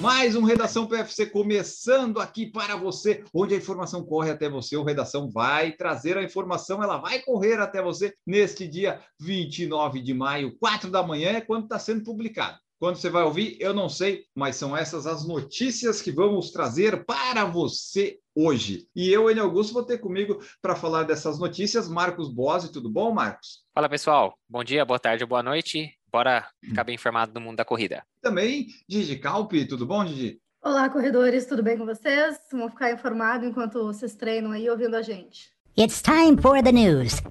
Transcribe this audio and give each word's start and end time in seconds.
Mais 0.00 0.36
um 0.36 0.44
Redação 0.44 0.86
PFC 0.86 1.26
começando 1.26 2.20
aqui 2.20 2.46
para 2.46 2.76
você, 2.76 3.24
onde 3.34 3.54
a 3.54 3.56
informação 3.56 4.04
corre 4.04 4.30
até 4.30 4.48
você. 4.48 4.76
O 4.76 4.84
Redação 4.84 5.28
vai 5.28 5.72
trazer 5.72 6.16
a 6.16 6.22
informação, 6.22 6.80
ela 6.80 6.98
vai 6.98 7.18
correr 7.18 7.58
até 7.58 7.82
você 7.82 8.14
neste 8.24 8.68
dia 8.68 9.02
29 9.20 10.00
de 10.00 10.14
maio, 10.14 10.56
4 10.60 10.88
da 10.88 11.02
manhã, 11.02 11.30
é 11.30 11.40
quando 11.40 11.64
está 11.64 11.80
sendo 11.80 12.04
publicado. 12.04 12.58
Quando 12.78 12.94
você 12.94 13.10
vai 13.10 13.24
ouvir, 13.24 13.56
eu 13.58 13.74
não 13.74 13.88
sei, 13.88 14.24
mas 14.36 14.54
são 14.54 14.76
essas 14.76 15.04
as 15.04 15.26
notícias 15.26 16.00
que 16.00 16.12
vamos 16.12 16.52
trazer 16.52 17.04
para 17.04 17.44
você 17.44 18.20
hoje. 18.36 18.86
E 18.94 19.10
eu, 19.10 19.28
Enio 19.28 19.42
Augusto, 19.42 19.72
vou 19.72 19.82
ter 19.82 19.98
comigo 19.98 20.38
para 20.62 20.76
falar 20.76 21.02
dessas 21.02 21.40
notícias. 21.40 21.88
Marcos 21.88 22.32
Bose, 22.32 22.70
tudo 22.70 22.88
bom, 22.88 23.12
Marcos? 23.12 23.64
Fala 23.74 23.88
pessoal, 23.88 24.38
bom 24.48 24.62
dia, 24.62 24.84
boa 24.84 25.00
tarde, 25.00 25.26
boa 25.26 25.42
noite. 25.42 25.97
Bora 26.10 26.48
ficar 26.64 26.84
bem 26.84 26.94
informado 26.94 27.32
do 27.32 27.40
mundo 27.40 27.56
da 27.56 27.64
corrida. 27.64 28.02
Também 28.20 28.68
Gigi 28.88 29.16
Calpe, 29.16 29.66
tudo 29.66 29.86
bom, 29.86 30.06
Gigi? 30.06 30.40
Olá, 30.62 30.88
corredores, 30.88 31.46
tudo 31.46 31.62
bem 31.62 31.76
com 31.76 31.86
vocês? 31.86 32.38
Vamos 32.50 32.72
ficar 32.72 32.92
informados 32.92 33.46
enquanto 33.46 33.84
vocês 33.84 34.14
treinam 34.14 34.52
aí 34.52 34.68
ouvindo 34.68 34.96
a 34.96 35.02
gente. 35.02 35.56
It's 35.80 36.02
time 36.02 36.36
for 36.42 36.60
the 36.60 36.72
news. 36.72 37.22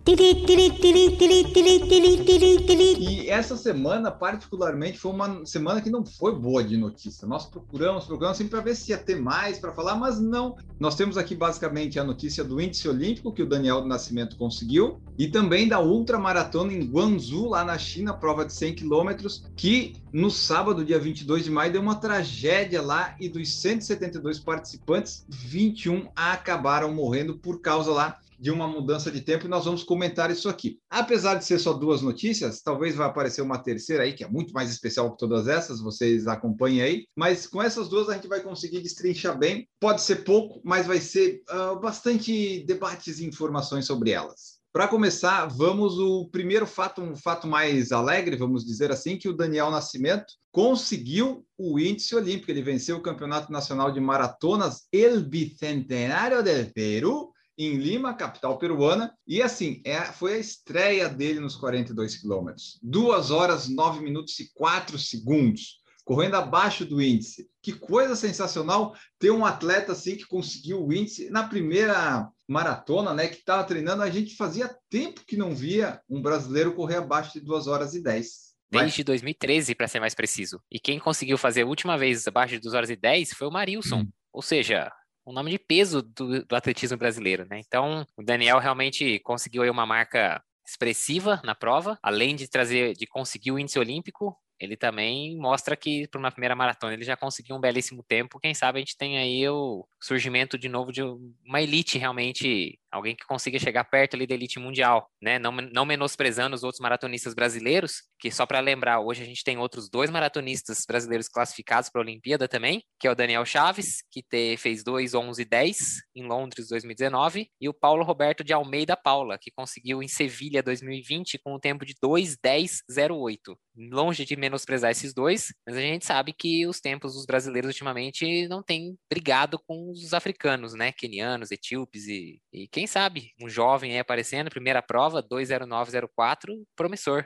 E 2.98 3.30
essa 3.30 3.58
semana, 3.58 4.10
particularmente, 4.10 4.98
foi 4.98 5.12
uma 5.12 5.46
semana 5.46 5.82
que 5.82 5.90
não 5.90 6.06
foi 6.06 6.34
boa 6.34 6.64
de 6.64 6.78
notícia. 6.78 7.28
Nós 7.28 7.46
procuramos, 7.46 8.06
procuramos 8.06 8.38
sempre 8.38 8.52
para 8.52 8.62
ver 8.62 8.76
se 8.76 8.92
ia 8.92 8.98
ter 8.98 9.20
mais 9.20 9.60
para 9.60 9.74
falar, 9.74 9.98
mas 9.98 10.22
não. 10.22 10.56
Nós 10.80 10.96
temos 10.96 11.18
aqui 11.18 11.36
basicamente 11.36 12.00
a 12.00 12.06
notícia 12.06 12.42
do 12.42 12.62
índice 12.62 12.88
olímpico 12.88 13.34
que 13.34 13.44
o 13.44 13.46
Daniel 13.46 13.82
do 13.82 13.88
Nascimento 13.90 14.38
conseguiu 14.38 15.02
e 15.18 15.28
também 15.28 15.68
da 15.68 15.80
ultramaratona 15.80 16.74
em 16.74 16.86
Guangzhou, 16.86 17.50
lá 17.50 17.66
na 17.66 17.78
China, 17.78 18.14
prova 18.14 18.46
de 18.46 18.54
100 18.54 18.76
quilômetros, 18.76 19.44
que 19.56 19.96
no 20.14 20.30
sábado, 20.30 20.86
dia 20.86 21.00
22 21.00 21.46
de 21.46 21.52
maio, 21.52 21.72
deu 21.72 21.82
uma 21.82 21.96
tragédia 21.96 22.82
lá 22.82 23.16
e 23.20 23.28
dos 23.28 23.54
172 23.56 24.40
participantes, 24.40 25.26
21 25.30 26.10
acabaram 26.16 26.94
morrendo 26.94 27.38
por 27.38 27.62
causa 27.62 27.92
lá 27.92 28.20
de 28.40 28.52
uma 28.52 28.68
mudança 28.68 29.10
de 29.10 29.22
tempo 29.22 29.46
e 29.46 29.50
nós 29.50 29.66
vamos 29.66 29.84
comentar 29.84 30.30
isso 30.30 30.48
aqui. 30.48 30.80
Apesar 30.90 31.36
de 31.36 31.46
ser 31.46 31.60
só 31.60 31.74
duas 31.74 32.02
notícias, 32.02 32.62
talvez 32.62 32.96
vai 32.96 33.08
aparecer 33.08 33.42
uma 33.42 33.58
terceira 33.58 34.04
aí, 34.04 34.14
que 34.14 34.24
é 34.24 34.28
muito 34.28 34.54
mais 34.54 34.70
especial 34.70 35.12
que 35.12 35.18
todas 35.18 35.48
essas, 35.48 35.82
vocês 35.82 36.28
acompanhem 36.28 36.82
aí, 36.82 37.06
mas 37.16 37.48
com 37.48 37.62
essas 37.62 37.90
duas 37.90 38.10
a 38.10 38.14
gente 38.14 38.28
vai 38.28 38.42
conseguir 38.42 38.82
destrinchar 38.82 39.38
bem. 39.38 39.68
Pode 39.80 40.02
ser 40.02 40.18
pouco, 40.18 40.62
mas 40.64 40.86
vai 40.86 41.00
ser 41.00 41.42
uh, 41.50 41.80
bastante 41.80 42.64
debates 42.66 43.20
e 43.20 43.26
informações 43.26 43.86
sobre 43.86 44.12
elas. 44.12 44.57
Para 44.78 44.88
começar, 44.88 45.48
vamos 45.48 45.98
o 45.98 46.30
primeiro 46.30 46.68
fato, 46.68 47.02
um 47.02 47.16
fato 47.16 47.48
mais 47.48 47.92
alegre, 47.92 48.36
vamos 48.36 48.64
dizer 48.64 48.92
assim, 48.92 49.18
que 49.18 49.28
o 49.28 49.34
Daniel 49.34 49.72
Nascimento 49.72 50.32
conseguiu 50.52 51.44
o 51.58 51.80
índice 51.80 52.16
olímpico. 52.16 52.52
Ele 52.52 52.62
venceu 52.62 52.98
o 52.98 53.02
Campeonato 53.02 53.52
Nacional 53.52 53.92
de 53.92 54.00
Maratonas 54.00 54.88
El 54.92 55.24
Bicentenário 55.24 56.44
del 56.44 56.72
Peru 56.74 57.32
em 57.58 57.78
Lima, 57.78 58.14
capital 58.14 58.60
peruana. 58.60 59.12
E 59.26 59.42
assim, 59.42 59.82
é, 59.84 60.00
foi 60.04 60.36
a 60.36 60.38
estreia 60.38 61.10
dele 61.10 61.40
nos 61.40 61.56
42 61.56 62.18
quilômetros. 62.18 62.80
Duas 62.84 63.32
horas, 63.32 63.68
nove 63.68 64.00
minutos 64.04 64.40
e 64.40 64.54
quatro 64.54 65.00
segundos, 65.00 65.80
correndo 66.06 66.36
abaixo 66.36 66.86
do 66.86 67.02
índice. 67.02 67.50
Que 67.64 67.74
coisa 67.74 68.16
sensacional 68.16 68.96
ter 69.18 69.32
um 69.32 69.44
atleta 69.44 69.94
assim 69.94 70.16
que 70.16 70.28
conseguiu 70.28 70.86
o 70.86 70.94
índice 70.94 71.32
na 71.32 71.48
primeira 71.48 72.32
maratona, 72.48 73.14
né? 73.14 73.28
Que 73.28 73.38
estava 73.38 73.64
treinando. 73.64 74.04
A 74.04 74.10
gente 74.10 74.36
fazia 74.36 74.76
tempo 74.90 75.22
que 75.26 75.36
não 75.36 75.54
via 75.54 76.02
um 76.10 76.22
brasileiro 76.22 76.74
correr 76.74 76.98
abaixo 76.98 77.34
de 77.34 77.42
duas 77.42 77.68
horas 77.68 77.94
e 77.94 78.02
dez. 78.02 78.48
Desde 78.70 79.04
2013, 79.04 79.76
para 79.76 79.88
ser 79.88 80.00
mais 80.00 80.14
preciso. 80.14 80.62
E 80.72 80.80
quem 80.80 81.00
conseguiu 81.00 81.38
fazer 81.38 81.62
a 81.62 81.66
última 81.66 81.98
vez 81.98 82.28
abaixo 82.28 82.56
de 82.56 82.60
2 82.60 82.74
horas 82.74 82.90
e 82.90 82.98
10 82.98 83.32
foi 83.32 83.48
o 83.48 83.52
Marilson. 83.52 84.02
Hum. 84.02 84.10
Ou 84.34 84.42
seja, 84.42 84.92
um 85.26 85.32
nome 85.32 85.52
de 85.52 85.60
peso 85.60 86.02
do, 86.02 86.46
do, 86.46 86.56
atletismo 86.56 86.98
brasileiro, 86.98 87.46
né? 87.50 87.62
Então, 87.66 88.06
o 88.18 88.24
Daniel 88.24 88.60
realmente 88.60 89.20
conseguiu 89.20 89.64
aí 89.64 89.70
uma 89.70 89.86
marca 89.86 90.44
expressiva 90.68 91.42
na 91.46 91.56
prova, 91.56 91.98
além 92.04 92.36
de 92.36 92.50
trazer, 92.50 92.94
de 92.94 93.08
conseguir 93.08 93.52
o 93.52 93.60
índice 93.60 93.80
olímpico, 93.80 94.38
ele 94.60 94.76
também 94.76 95.38
mostra 95.38 95.76
que 95.76 96.08
para 96.08 96.20
uma 96.20 96.32
primeira 96.32 96.56
maratona 96.56 96.94
ele 96.94 97.04
já 97.04 97.16
conseguiu 97.16 97.56
um 97.56 97.60
belíssimo 97.60 98.04
tempo. 98.04 98.40
Quem 98.40 98.54
sabe 98.54 98.78
a 98.78 98.82
gente 98.82 98.98
tem 98.98 99.18
aí 99.18 99.48
o 99.48 99.88
surgimento 100.02 100.58
de 100.58 100.68
novo 100.68 100.92
de 100.92 101.02
uma 101.02 101.62
elite 101.62 101.98
realmente, 101.98 102.80
alguém 102.92 103.16
que 103.16 103.26
consiga 103.26 103.60
chegar 103.60 103.84
perto 103.84 104.16
ali 104.16 104.26
da 104.26 104.34
elite 104.34 104.60
mundial, 104.60 105.10
né? 105.22 105.40
Não, 105.40 105.52
não 105.52 105.86
menosprezando 105.86 106.56
os 106.56 106.64
outros 106.64 106.80
maratonistas 106.80 107.34
brasileiros, 107.34 108.04
que 108.20 108.32
só 108.32 108.46
para 108.46 108.60
lembrar, 108.60 109.00
hoje 109.00 109.22
a 109.22 109.26
gente 109.26 109.44
tem 109.44 109.58
outros 109.58 109.90
dois 109.90 110.10
maratonistas 110.10 110.84
brasileiros 110.88 111.28
classificados 111.28 111.90
para 111.90 112.02
a 112.02 112.04
Olimpíada 112.04 112.48
também, 112.48 112.84
que 113.00 113.08
é 113.08 113.12
o 113.12 113.16
Daniel 113.16 113.46
Chaves, 113.46 114.04
que 114.12 114.24
te, 114.24 114.58
fez 114.58 114.84
2, 114.84 115.14
11 115.14 115.42
e 115.42 115.46
10 115.46 115.78
em 116.16 116.28
Londres 116.28 116.68
2019, 116.70 117.50
e 117.60 117.70
o 117.70 117.74
Paulo 117.74 118.04
Roberto 118.04 118.44
de 118.44 118.54
Almeida 118.54 118.96
Paula, 118.96 119.38
que 119.40 119.52
conseguiu 119.52 120.02
em 120.02 120.08
Sevilha 120.08 120.64
2020 120.64 121.40
com 121.40 121.54
o 121.54 121.56
um 121.56 121.60
tempo 121.60 121.86
de 121.86 121.96
2, 122.02 122.38
10, 122.42 122.84
08. 123.12 123.58
Longe 123.76 124.26
de 124.26 124.36
menosprezar 124.36 124.90
esses 124.90 125.14
dois, 125.14 125.54
mas 125.66 125.78
a 125.78 125.82
gente 125.82 126.06
sabe 126.06 126.34
que 126.34 126.66
os 126.66 126.80
tempos 126.80 127.14
dos 127.14 127.26
brasileiros 127.26 127.70
ultimamente 127.70 128.48
não 128.48 128.64
têm 128.64 128.98
brigado 129.10 129.60
com 129.68 129.92
os 129.92 130.14
africanos, 130.14 130.74
né? 130.74 130.92
Kenianos, 130.92 131.52
etíopes 131.52 132.08
e, 132.08 132.42
e 132.52 132.68
quem 132.78 132.86
sabe 132.86 133.32
um 133.42 133.50
jovem 133.50 133.94
aí 133.94 133.98
aparecendo, 133.98 134.52
primeira 134.52 134.84
prova, 134.84 135.20
20904, 135.20 136.64
promissor. 136.76 137.26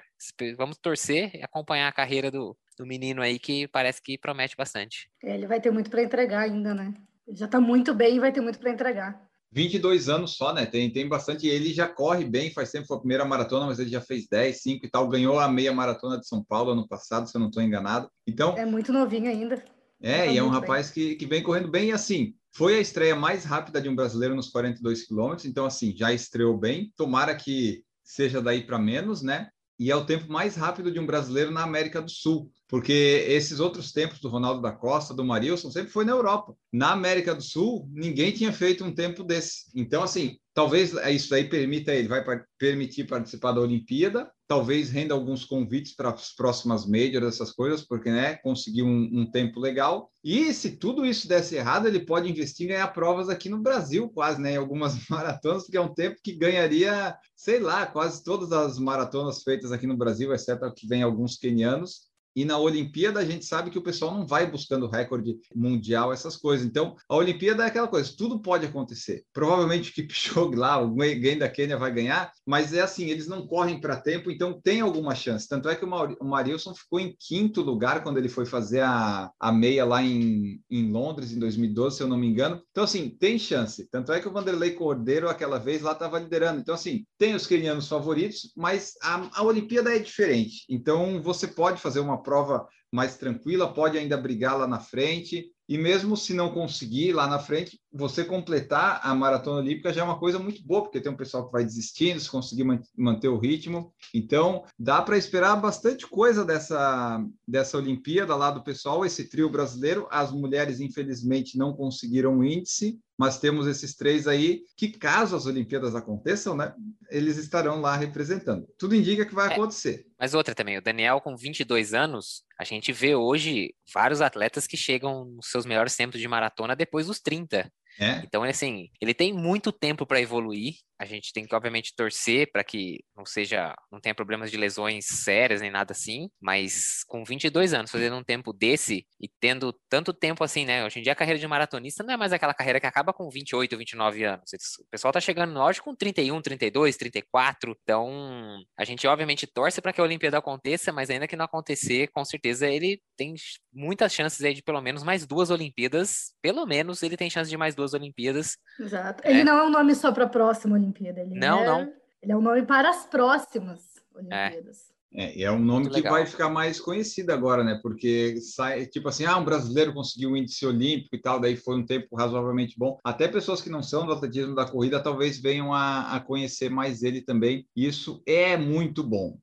Vamos 0.57 0.77
torcer 0.77 1.35
e 1.35 1.43
acompanhar 1.43 1.89
a 1.89 1.91
carreira 1.91 2.31
do, 2.31 2.55
do 2.77 2.85
menino 2.85 3.21
aí 3.21 3.37
que 3.37 3.67
parece 3.67 4.01
que 4.01 4.17
promete 4.17 4.55
bastante. 4.55 5.09
É, 5.21 5.35
ele 5.35 5.47
vai 5.47 5.59
ter 5.59 5.69
muito 5.69 5.89
para 5.89 6.03
entregar 6.03 6.43
ainda, 6.43 6.73
né? 6.73 6.93
Ele 7.27 7.35
já 7.35 7.47
está 7.47 7.59
muito 7.59 7.93
bem 7.93 8.15
e 8.15 8.19
vai 8.21 8.31
ter 8.31 8.39
muito 8.39 8.59
para 8.59 8.71
entregar. 8.71 9.27
22 9.51 10.07
anos 10.07 10.37
só, 10.37 10.53
né? 10.53 10.65
Tem, 10.65 10.89
tem 10.89 11.05
bastante. 11.05 11.45
Ele 11.45 11.73
já 11.73 11.85
corre 11.85 12.23
bem, 12.23 12.53
faz 12.53 12.71
tempo 12.71 12.87
foi 12.87 12.95
a 12.95 13.01
primeira 13.01 13.25
maratona, 13.25 13.65
mas 13.65 13.77
ele 13.77 13.89
já 13.89 13.99
fez 13.99 14.29
10, 14.29 14.61
5 14.61 14.85
e 14.85 14.89
tal. 14.89 15.09
Ganhou 15.09 15.37
a 15.37 15.49
meia 15.49 15.73
maratona 15.73 16.17
de 16.17 16.29
São 16.29 16.41
Paulo 16.41 16.71
ano 16.71 16.87
passado, 16.87 17.27
se 17.27 17.35
eu 17.35 17.39
não 17.39 17.49
estou 17.49 17.61
enganado. 17.61 18.09
Então. 18.25 18.57
É 18.57 18.63
muito 18.63 18.93
novinho 18.93 19.29
ainda. 19.29 19.61
É, 20.01 20.19
tá 20.19 20.25
e 20.27 20.37
é 20.37 20.43
um 20.43 20.47
rapaz 20.47 20.89
que, 20.89 21.15
que 21.15 21.25
vem 21.25 21.43
correndo 21.43 21.69
bem. 21.69 21.89
E 21.89 21.91
assim, 21.91 22.33
foi 22.53 22.75
a 22.75 22.79
estreia 22.79 23.15
mais 23.15 23.45
rápida 23.45 23.81
de 23.81 23.87
um 23.87 23.95
brasileiro 23.95 24.35
nos 24.35 24.49
42 24.49 25.07
quilômetros. 25.07 25.45
Então, 25.45 25.65
assim, 25.65 25.95
já 25.95 26.13
estreou 26.13 26.57
bem. 26.57 26.91
Tomara 26.95 27.35
que 27.35 27.83
seja 28.03 28.41
daí 28.41 28.63
para 28.63 28.77
menos, 28.77 29.21
né? 29.21 29.49
E 29.79 29.89
é 29.89 29.95
o 29.95 30.05
tempo 30.05 30.31
mais 30.31 30.55
rápido 30.55 30.91
de 30.91 30.99
um 30.99 31.05
brasileiro 31.05 31.49
na 31.49 31.63
América 31.63 32.01
do 32.01 32.11
Sul 32.11 32.51
porque 32.71 33.25
esses 33.27 33.59
outros 33.59 33.91
tempos 33.91 34.21
do 34.21 34.29
Ronaldo 34.29 34.61
da 34.61 34.71
Costa, 34.71 35.13
do 35.13 35.25
Marilson, 35.25 35.69
sempre 35.69 35.91
foi 35.91 36.05
na 36.05 36.13
Europa. 36.13 36.55
Na 36.71 36.93
América 36.93 37.35
do 37.35 37.41
Sul, 37.43 37.85
ninguém 37.91 38.31
tinha 38.31 38.53
feito 38.53 38.85
um 38.85 38.95
tempo 38.95 39.25
desse. 39.25 39.65
Então, 39.75 40.01
assim, 40.01 40.37
talvez 40.53 40.93
isso 41.09 41.35
aí 41.35 41.49
permita 41.49 41.93
ele, 41.93 42.07
vai 42.07 42.23
permitir 42.57 43.07
participar 43.07 43.51
da 43.51 43.59
Olimpíada, 43.59 44.31
talvez 44.47 44.89
renda 44.89 45.13
alguns 45.13 45.43
convites 45.43 45.93
para 45.93 46.11
as 46.11 46.33
próximas 46.33 46.85
majors, 46.85 47.25
essas 47.25 47.51
coisas, 47.51 47.81
porque, 47.81 48.09
né, 48.09 48.35
conseguiu 48.35 48.85
um, 48.85 49.09
um, 49.19 49.29
tempo 49.29 49.59
legal. 49.59 50.09
E 50.23 50.53
se 50.53 50.77
tudo 50.77 51.05
isso 51.05 51.27
desse 51.27 51.55
errado, 51.55 51.89
ele 51.89 52.05
pode 52.05 52.31
investir 52.31 52.67
em 52.67 52.69
ganhar 52.69 52.87
provas 52.93 53.27
aqui 53.27 53.49
no 53.49 53.61
Brasil, 53.61 54.07
quase, 54.07 54.41
né, 54.41 54.53
em 54.53 54.57
algumas 54.57 54.95
maratonas, 55.09 55.67
que 55.67 55.75
é 55.75 55.81
um 55.81 55.93
tempo 55.93 56.21
que 56.23 56.37
ganharia, 56.37 57.17
sei 57.35 57.59
lá, 57.59 57.85
quase 57.85 58.23
todas 58.23 58.53
as 58.53 58.79
maratonas 58.79 59.43
feitas 59.43 59.73
aqui 59.73 59.85
no 59.85 59.97
Brasil, 59.97 60.33
exceto 60.33 60.73
que 60.73 60.87
vem 60.87 61.03
alguns 61.03 61.35
quenianos 61.35 62.10
e 62.35 62.45
na 62.45 62.57
Olimpíada 62.57 63.19
a 63.19 63.25
gente 63.25 63.45
sabe 63.45 63.69
que 63.69 63.77
o 63.77 63.83
pessoal 63.83 64.13
não 64.13 64.25
vai 64.25 64.49
buscando 64.49 64.87
recorde 64.87 65.37
mundial, 65.55 66.13
essas 66.13 66.35
coisas. 66.35 66.65
Então, 66.65 66.95
a 67.07 67.15
Olimpíada 67.15 67.63
é 67.63 67.67
aquela 67.67 67.87
coisa, 67.87 68.13
tudo 68.17 68.41
pode 68.41 68.65
acontecer. 68.65 69.23
Provavelmente 69.33 69.91
o 69.91 69.93
Kipchoge 69.93 70.55
lá, 70.55 70.73
alguém 70.73 71.37
da 71.37 71.49
Quênia 71.49 71.77
vai 71.77 71.91
ganhar, 71.91 72.31
mas 72.45 72.73
é 72.73 72.81
assim, 72.81 73.05
eles 73.05 73.27
não 73.27 73.45
correm 73.47 73.79
para 73.79 73.95
tempo, 73.95 74.31
então 74.31 74.59
tem 74.61 74.81
alguma 74.81 75.15
chance. 75.15 75.47
Tanto 75.47 75.69
é 75.69 75.75
que 75.75 75.85
o 75.85 76.25
Marilson 76.25 76.73
ficou 76.73 76.99
em 76.99 77.15
quinto 77.19 77.61
lugar 77.61 78.03
quando 78.03 78.17
ele 78.17 78.29
foi 78.29 78.45
fazer 78.45 78.81
a, 78.81 79.29
a 79.39 79.51
meia 79.51 79.85
lá 79.85 80.01
em, 80.01 80.61
em 80.69 80.91
Londres, 80.91 81.31
em 81.31 81.39
2012, 81.39 81.97
se 81.97 82.03
eu 82.03 82.07
não 82.07 82.17
me 82.17 82.27
engano. 82.27 82.61
Então, 82.71 82.83
assim, 82.83 83.09
tem 83.09 83.37
chance. 83.37 83.87
Tanto 83.89 84.11
é 84.11 84.19
que 84.19 84.27
o 84.27 84.31
Vanderlei 84.31 84.71
Cordeiro, 84.71 85.29
aquela 85.29 85.59
vez, 85.59 85.81
lá 85.81 85.91
estava 85.91 86.19
liderando. 86.19 86.59
Então, 86.59 86.75
assim, 86.75 87.05
tem 87.17 87.35
os 87.35 87.47
quenianos 87.47 87.87
favoritos, 87.87 88.51
mas 88.55 88.93
a, 89.01 89.29
a 89.39 89.43
Olimpíada 89.43 89.95
é 89.95 89.99
diferente. 89.99 90.65
Então, 90.69 91.21
você 91.21 91.47
pode 91.47 91.81
fazer 91.81 91.99
uma 91.99 92.20
prova 92.21 92.67
mais 92.91 93.17
tranquila, 93.17 93.73
pode 93.73 93.97
ainda 93.97 94.17
brigar 94.17 94.57
lá 94.57 94.67
na 94.67 94.79
frente. 94.79 95.49
e 95.69 95.77
mesmo 95.77 96.17
se 96.17 96.33
não 96.33 96.51
conseguir 96.51 97.13
lá 97.13 97.25
na 97.25 97.39
frente, 97.39 97.79
você 97.93 98.25
completar 98.25 98.99
a 99.03 99.15
maratona 99.15 99.61
olímpica 99.61 99.93
já 99.93 100.01
é 100.01 100.03
uma 100.03 100.19
coisa 100.19 100.37
muito 100.37 100.61
boa, 100.67 100.81
porque 100.81 100.99
tem 100.99 101.09
um 101.09 101.15
pessoal 101.15 101.45
que 101.45 101.51
vai 101.53 101.63
desistindo, 101.63 102.19
se 102.19 102.29
conseguir 102.29 102.65
manter 102.97 103.29
o 103.29 103.37
ritmo. 103.37 103.93
Então, 104.13 104.65
dá 104.77 105.01
para 105.01 105.17
esperar 105.17 105.55
bastante 105.55 106.05
coisa 106.05 106.43
dessa, 106.43 107.25
dessa 107.47 107.77
Olimpíada 107.77 108.35
lá 108.35 108.51
do 108.51 108.65
pessoal, 108.65 109.05
esse 109.05 109.29
trio 109.29 109.49
brasileiro. 109.49 110.07
As 110.11 110.29
mulheres, 110.29 110.81
infelizmente, 110.81 111.57
não 111.57 111.71
conseguiram 111.71 112.43
índice, 112.43 112.99
mas 113.21 113.37
temos 113.37 113.67
esses 113.67 113.93
três 113.93 114.27
aí 114.27 114.63
que, 114.75 114.89
caso 114.89 115.35
as 115.35 115.45
Olimpíadas 115.45 115.93
aconteçam, 115.93 116.57
né, 116.57 116.73
eles 117.07 117.37
estarão 117.37 117.79
lá 117.79 117.95
representando. 117.95 118.67
Tudo 118.79 118.95
indica 118.95 119.23
que 119.23 119.35
vai 119.35 119.47
é, 119.47 119.53
acontecer. 119.53 120.07
Mas 120.19 120.33
outra 120.33 120.55
também, 120.55 120.75
o 120.75 120.81
Daniel 120.81 121.21
com 121.21 121.37
22 121.37 121.93
anos, 121.93 122.43
a 122.59 122.63
gente 122.63 122.91
vê 122.91 123.13
hoje 123.13 123.75
vários 123.93 124.21
atletas 124.21 124.65
que 124.65 124.75
chegam 124.75 125.25
nos 125.25 125.51
seus 125.51 125.67
melhores 125.67 125.95
tempos 125.95 126.19
de 126.19 126.27
maratona 126.27 126.75
depois 126.75 127.05
dos 127.05 127.19
30. 127.19 127.71
É. 127.99 128.21
Então, 128.23 128.43
assim, 128.43 128.89
ele 128.99 129.13
tem 129.13 129.33
muito 129.33 129.71
tempo 129.71 130.05
para 130.05 130.21
evoluir. 130.21 130.75
A 130.99 131.05
gente 131.05 131.33
tem 131.33 131.47
que, 131.47 131.55
obviamente, 131.55 131.95
torcer 131.95 132.51
para 132.51 132.63
que 132.63 133.03
não 133.17 133.25
seja, 133.25 133.73
não 133.91 133.99
tenha 133.99 134.13
problemas 134.13 134.51
de 134.51 134.57
lesões 134.57 135.05
sérias 135.07 135.59
nem 135.59 135.71
nada 135.71 135.93
assim. 135.93 136.29
Mas 136.39 137.03
com 137.07 137.23
22 137.23 137.73
anos, 137.73 137.89
fazendo 137.89 138.15
um 138.15 138.23
tempo 138.23 138.53
desse 138.53 139.07
e 139.19 139.27
tendo 139.39 139.73
tanto 139.89 140.13
tempo 140.13 140.43
assim, 140.43 140.63
né? 140.63 140.85
Hoje 140.85 140.99
em 140.99 141.01
dia 141.01 141.13
a 141.13 141.15
carreira 141.15 141.39
de 141.39 141.47
maratonista 141.47 142.03
não 142.03 142.13
é 142.13 142.17
mais 142.17 142.31
aquela 142.31 142.53
carreira 142.53 142.79
que 142.79 142.85
acaba 142.85 143.11
com 143.11 143.27
28, 143.29 143.75
29 143.75 144.23
anos. 144.23 144.51
O 144.79 144.85
pessoal 144.91 145.11
tá 145.11 145.19
chegando, 145.19 145.53
lógico, 145.53 145.89
com 145.89 145.95
31, 145.95 146.39
32, 146.39 146.95
34. 146.95 147.75
Então, 147.81 148.61
a 148.77 148.85
gente, 148.85 149.07
obviamente, 149.07 149.47
torce 149.47 149.81
para 149.81 149.91
que 149.91 149.99
a 150.01 150.03
Olimpíada 150.03 150.37
aconteça, 150.37 150.91
mas 150.91 151.09
ainda 151.09 151.27
que 151.27 151.35
não 151.35 151.45
acontecer, 151.45 152.09
com 152.09 152.23
certeza 152.23 152.67
ele 152.69 153.01
tem 153.17 153.33
muitas 153.73 154.13
chances 154.13 154.43
aí 154.43 154.53
de 154.53 154.61
pelo 154.61 154.81
menos 154.81 155.01
mais 155.01 155.25
duas 155.25 155.49
Olimpíadas. 155.49 156.33
Pelo 156.43 156.63
menos 156.67 157.01
ele 157.01 157.17
tem 157.17 157.29
chance 157.29 157.49
de 157.49 157.57
mais 157.57 157.73
duas 157.73 157.80
duas 157.81 157.93
Olimpíadas. 157.93 158.57
Exato. 158.79 159.23
Ele 159.25 159.41
é. 159.41 159.43
não 159.43 159.57
é 159.57 159.63
um 159.63 159.71
nome 159.71 159.95
só 159.95 160.11
para 160.11 160.25
a 160.25 160.29
próxima 160.29 160.75
Olimpíada. 160.75 161.21
Ele 161.21 161.35
não, 161.35 161.59
é... 161.59 161.65
não. 161.65 161.93
Ele 162.21 162.31
é 162.31 162.37
um 162.37 162.41
nome 162.41 162.61
para 162.63 162.89
as 162.89 163.05
próximas 163.07 163.81
Olimpíadas. 164.13 164.91
É, 165.13 165.41
é 165.41 165.51
um 165.51 165.59
nome 165.59 165.81
Muito 165.81 165.89
que 165.89 165.95
legal. 165.97 166.13
vai 166.13 166.25
ficar 166.25 166.49
mais 166.49 166.79
conhecido 166.79 167.31
agora, 167.31 167.63
né? 167.63 167.77
Porque 167.83 168.37
sai, 168.39 168.85
tipo 168.85 169.09
assim, 169.09 169.25
ah, 169.25 169.37
um 169.37 169.43
brasileiro 169.43 169.93
conseguiu 169.93 170.31
o 170.31 170.37
índice 170.37 170.65
olímpico 170.65 171.15
e 171.15 171.21
tal, 171.21 171.37
daí 171.37 171.57
foi 171.57 171.75
um 171.75 171.85
tempo 171.85 172.15
razoavelmente 172.15 172.75
bom. 172.77 172.97
Até 173.03 173.27
pessoas 173.27 173.61
que 173.61 173.69
não 173.69 173.83
são 173.83 174.05
do 174.05 174.13
atletismo 174.13 174.55
da 174.55 174.65
corrida 174.65 175.03
talvez 175.03 175.37
venham 175.37 175.73
a, 175.73 176.15
a 176.15 176.19
conhecer 176.21 176.69
mais 176.69 177.03
ele 177.03 177.21
também. 177.21 177.67
Isso 177.75 178.23
é 178.25 178.55
muito 178.55 179.03
bom. 179.03 179.37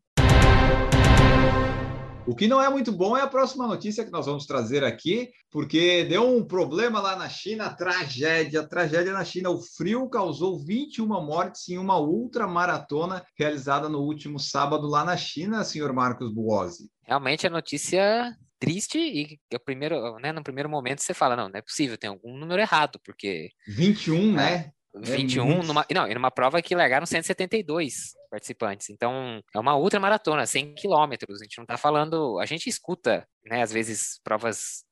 O 2.28 2.34
que 2.34 2.46
não 2.46 2.60
é 2.60 2.68
muito 2.68 2.92
bom 2.92 3.16
é 3.16 3.22
a 3.22 3.26
próxima 3.26 3.66
notícia 3.66 4.04
que 4.04 4.10
nós 4.10 4.26
vamos 4.26 4.44
trazer 4.44 4.84
aqui, 4.84 5.30
porque 5.50 6.04
deu 6.04 6.28
um 6.28 6.44
problema 6.44 7.00
lá 7.00 7.16
na 7.16 7.26
China, 7.26 7.70
tragédia, 7.70 8.68
tragédia 8.68 9.14
na 9.14 9.24
China. 9.24 9.48
O 9.48 9.62
frio 9.62 10.06
causou 10.10 10.62
21 10.62 11.06
mortes 11.06 11.66
em 11.70 11.78
uma 11.78 11.98
ultramaratona 11.98 13.24
realizada 13.34 13.88
no 13.88 14.00
último 14.00 14.38
sábado 14.38 14.86
lá 14.86 15.06
na 15.06 15.16
China, 15.16 15.64
senhor 15.64 15.90
Marcos 15.94 16.30
Buozzi. 16.30 16.90
Realmente 17.02 17.46
a 17.46 17.50
notícia 17.50 18.36
triste 18.60 18.98
e 18.98 19.38
o 19.56 19.58
primeiro, 19.58 20.18
né, 20.18 20.30
no 20.30 20.42
primeiro 20.42 20.68
momento 20.68 21.00
você 21.00 21.14
fala, 21.14 21.34
não, 21.34 21.48
não 21.48 21.58
é 21.58 21.62
possível, 21.62 21.96
tem 21.96 22.10
algum 22.10 22.36
número 22.36 22.60
errado, 22.60 23.00
porque 23.02 23.48
21, 23.66 24.34
né? 24.34 24.70
21, 25.00 25.42
é 25.42 25.54
muito... 25.54 25.66
numa, 25.66 25.86
não, 25.92 26.08
numa 26.08 26.30
prova 26.30 26.60
que 26.62 26.74
largaram 26.74 27.06
172 27.06 28.14
participantes. 28.30 28.90
Então, 28.90 29.40
é 29.54 29.58
uma 29.58 29.76
ultra 29.76 30.00
maratona, 30.00 30.46
100 30.46 30.74
quilômetros. 30.74 31.40
A 31.40 31.44
gente 31.44 31.58
não 31.58 31.64
está 31.64 31.76
falando. 31.76 32.38
A 32.38 32.46
gente 32.46 32.68
escuta, 32.68 33.26
né, 33.44 33.62
às 33.62 33.72
vezes, 33.72 34.20
provas 34.22 34.84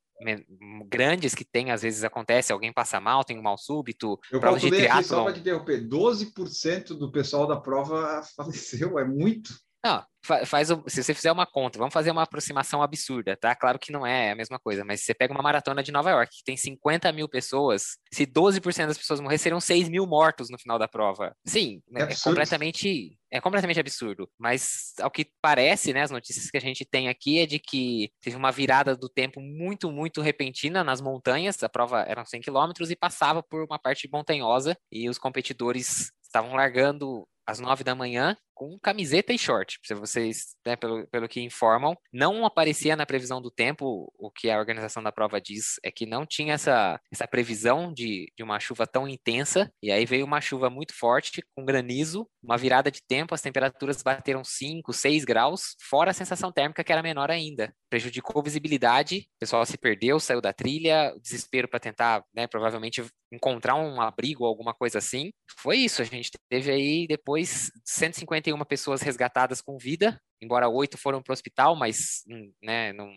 grandes 0.88 1.34
que 1.34 1.44
tem, 1.44 1.70
às 1.70 1.82
vezes 1.82 2.02
acontece, 2.02 2.52
alguém 2.52 2.72
passa 2.72 3.00
mal, 3.00 3.24
tem 3.24 3.38
um 3.38 3.42
mal 3.42 3.58
súbito. 3.58 4.18
Eu 4.30 4.40
calculei 4.40 4.86
aqui, 4.86 5.04
só 5.04 5.24
para 5.24 5.34
te 5.34 5.40
interromper, 5.40 5.86
12% 5.86 6.96
do 6.96 7.12
pessoal 7.12 7.46
da 7.46 7.60
prova 7.60 8.22
faleceu, 8.34 8.98
é 8.98 9.04
muito. 9.04 9.50
Não, 9.86 10.04
faz 10.44 10.70
o, 10.70 10.82
se 10.88 11.00
você 11.02 11.14
fizer 11.14 11.30
uma 11.30 11.46
conta, 11.46 11.78
vamos 11.78 11.94
fazer 11.94 12.10
uma 12.10 12.22
aproximação 12.22 12.82
absurda, 12.82 13.36
tá? 13.36 13.54
Claro 13.54 13.78
que 13.78 13.92
não 13.92 14.04
é 14.04 14.32
a 14.32 14.34
mesma 14.34 14.58
coisa, 14.58 14.84
mas 14.84 15.00
se 15.00 15.06
você 15.06 15.14
pega 15.14 15.32
uma 15.32 15.42
maratona 15.42 15.82
de 15.82 15.92
Nova 15.92 16.10
York, 16.10 16.38
que 16.38 16.44
tem 16.44 16.56
50 16.56 17.12
mil 17.12 17.28
pessoas, 17.28 17.96
se 18.12 18.26
12% 18.26 18.88
das 18.88 18.98
pessoas 18.98 19.20
morrer, 19.20 19.38
serão 19.38 19.60
6 19.60 19.88
mil 19.88 20.04
mortos 20.06 20.50
no 20.50 20.58
final 20.58 20.76
da 20.76 20.88
prova. 20.88 21.36
Sim, 21.46 21.80
é, 21.94 22.02
é 22.02 22.16
completamente 22.22 23.16
é 23.30 23.40
completamente 23.40 23.80
absurdo. 23.80 24.28
Mas 24.38 24.94
ao 25.00 25.10
que 25.10 25.28
parece, 25.42 25.92
né, 25.92 26.02
as 26.02 26.10
notícias 26.10 26.50
que 26.50 26.56
a 26.56 26.60
gente 26.60 26.84
tem 26.84 27.08
aqui 27.08 27.38
é 27.38 27.46
de 27.46 27.58
que 27.58 28.10
teve 28.20 28.36
uma 28.36 28.50
virada 28.50 28.96
do 28.96 29.08
tempo 29.08 29.40
muito, 29.40 29.90
muito 29.90 30.20
repentina 30.20 30.82
nas 30.82 31.00
montanhas. 31.00 31.62
A 31.62 31.68
prova 31.68 32.02
eram 32.02 32.24
100 32.24 32.40
quilômetros 32.40 32.90
e 32.90 32.96
passava 32.96 33.42
por 33.42 33.64
uma 33.64 33.78
parte 33.78 34.08
montanhosa 34.10 34.76
e 34.90 35.08
os 35.08 35.18
competidores 35.18 36.10
estavam 36.36 36.54
largando 36.54 37.26
às 37.46 37.58
nove 37.60 37.82
da 37.82 37.94
manhã 37.94 38.36
com 38.56 38.78
camiseta 38.78 39.34
e 39.34 39.38
short, 39.38 39.78
se 39.84 39.92
vocês, 39.92 40.56
né, 40.66 40.74
pelo, 40.76 41.06
pelo 41.08 41.28
que 41.28 41.42
informam, 41.42 41.94
não 42.10 42.46
aparecia 42.46 42.96
na 42.96 43.04
previsão 43.04 43.40
do 43.40 43.50
tempo, 43.50 44.10
o 44.18 44.30
que 44.30 44.48
a 44.48 44.58
organização 44.58 45.02
da 45.02 45.12
prova 45.12 45.38
diz 45.38 45.78
é 45.84 45.90
que 45.90 46.06
não 46.06 46.24
tinha 46.24 46.54
essa, 46.54 46.98
essa 47.12 47.28
previsão 47.28 47.92
de, 47.92 48.32
de 48.34 48.42
uma 48.42 48.58
chuva 48.58 48.86
tão 48.86 49.06
intensa, 49.06 49.70
e 49.82 49.92
aí 49.92 50.06
veio 50.06 50.24
uma 50.24 50.40
chuva 50.40 50.70
muito 50.70 50.94
forte, 50.94 51.44
com 51.54 51.66
granizo, 51.66 52.26
uma 52.42 52.56
virada 52.56 52.90
de 52.90 53.02
tempo, 53.06 53.34
as 53.34 53.42
temperaturas 53.42 54.02
bateram 54.02 54.42
5, 54.42 54.90
6 54.90 55.24
graus, 55.26 55.76
fora 55.78 56.10
a 56.10 56.14
sensação 56.14 56.50
térmica 56.50 56.82
que 56.82 56.92
era 56.92 57.02
menor 57.02 57.30
ainda. 57.30 57.74
Prejudicou 57.90 58.40
a 58.40 58.44
visibilidade, 58.44 59.28
o 59.36 59.38
pessoal 59.38 59.66
se 59.66 59.76
perdeu, 59.76 60.18
saiu 60.18 60.40
da 60.40 60.54
trilha, 60.54 61.14
desespero 61.20 61.68
para 61.68 61.78
tentar, 61.78 62.24
né, 62.34 62.46
provavelmente 62.46 63.04
encontrar 63.30 63.74
um 63.74 64.00
abrigo, 64.00 64.46
alguma 64.46 64.72
coisa 64.72 64.96
assim. 64.96 65.30
Foi 65.58 65.76
isso, 65.76 66.00
a 66.00 66.04
gente 66.06 66.25
teve 66.48 66.70
aí 66.70 67.06
depois 67.06 67.70
150 67.84 68.36
51 68.36 68.64
pessoas 68.64 69.02
resgatadas 69.02 69.60
com 69.60 69.78
vida, 69.78 70.20
embora 70.40 70.68
oito 70.68 70.98
foram 70.98 71.22
para 71.22 71.32
o 71.32 71.34
hospital, 71.34 71.74
mas 71.74 72.22
hum, 72.28 72.52
né, 72.62 72.92
não, 72.92 73.10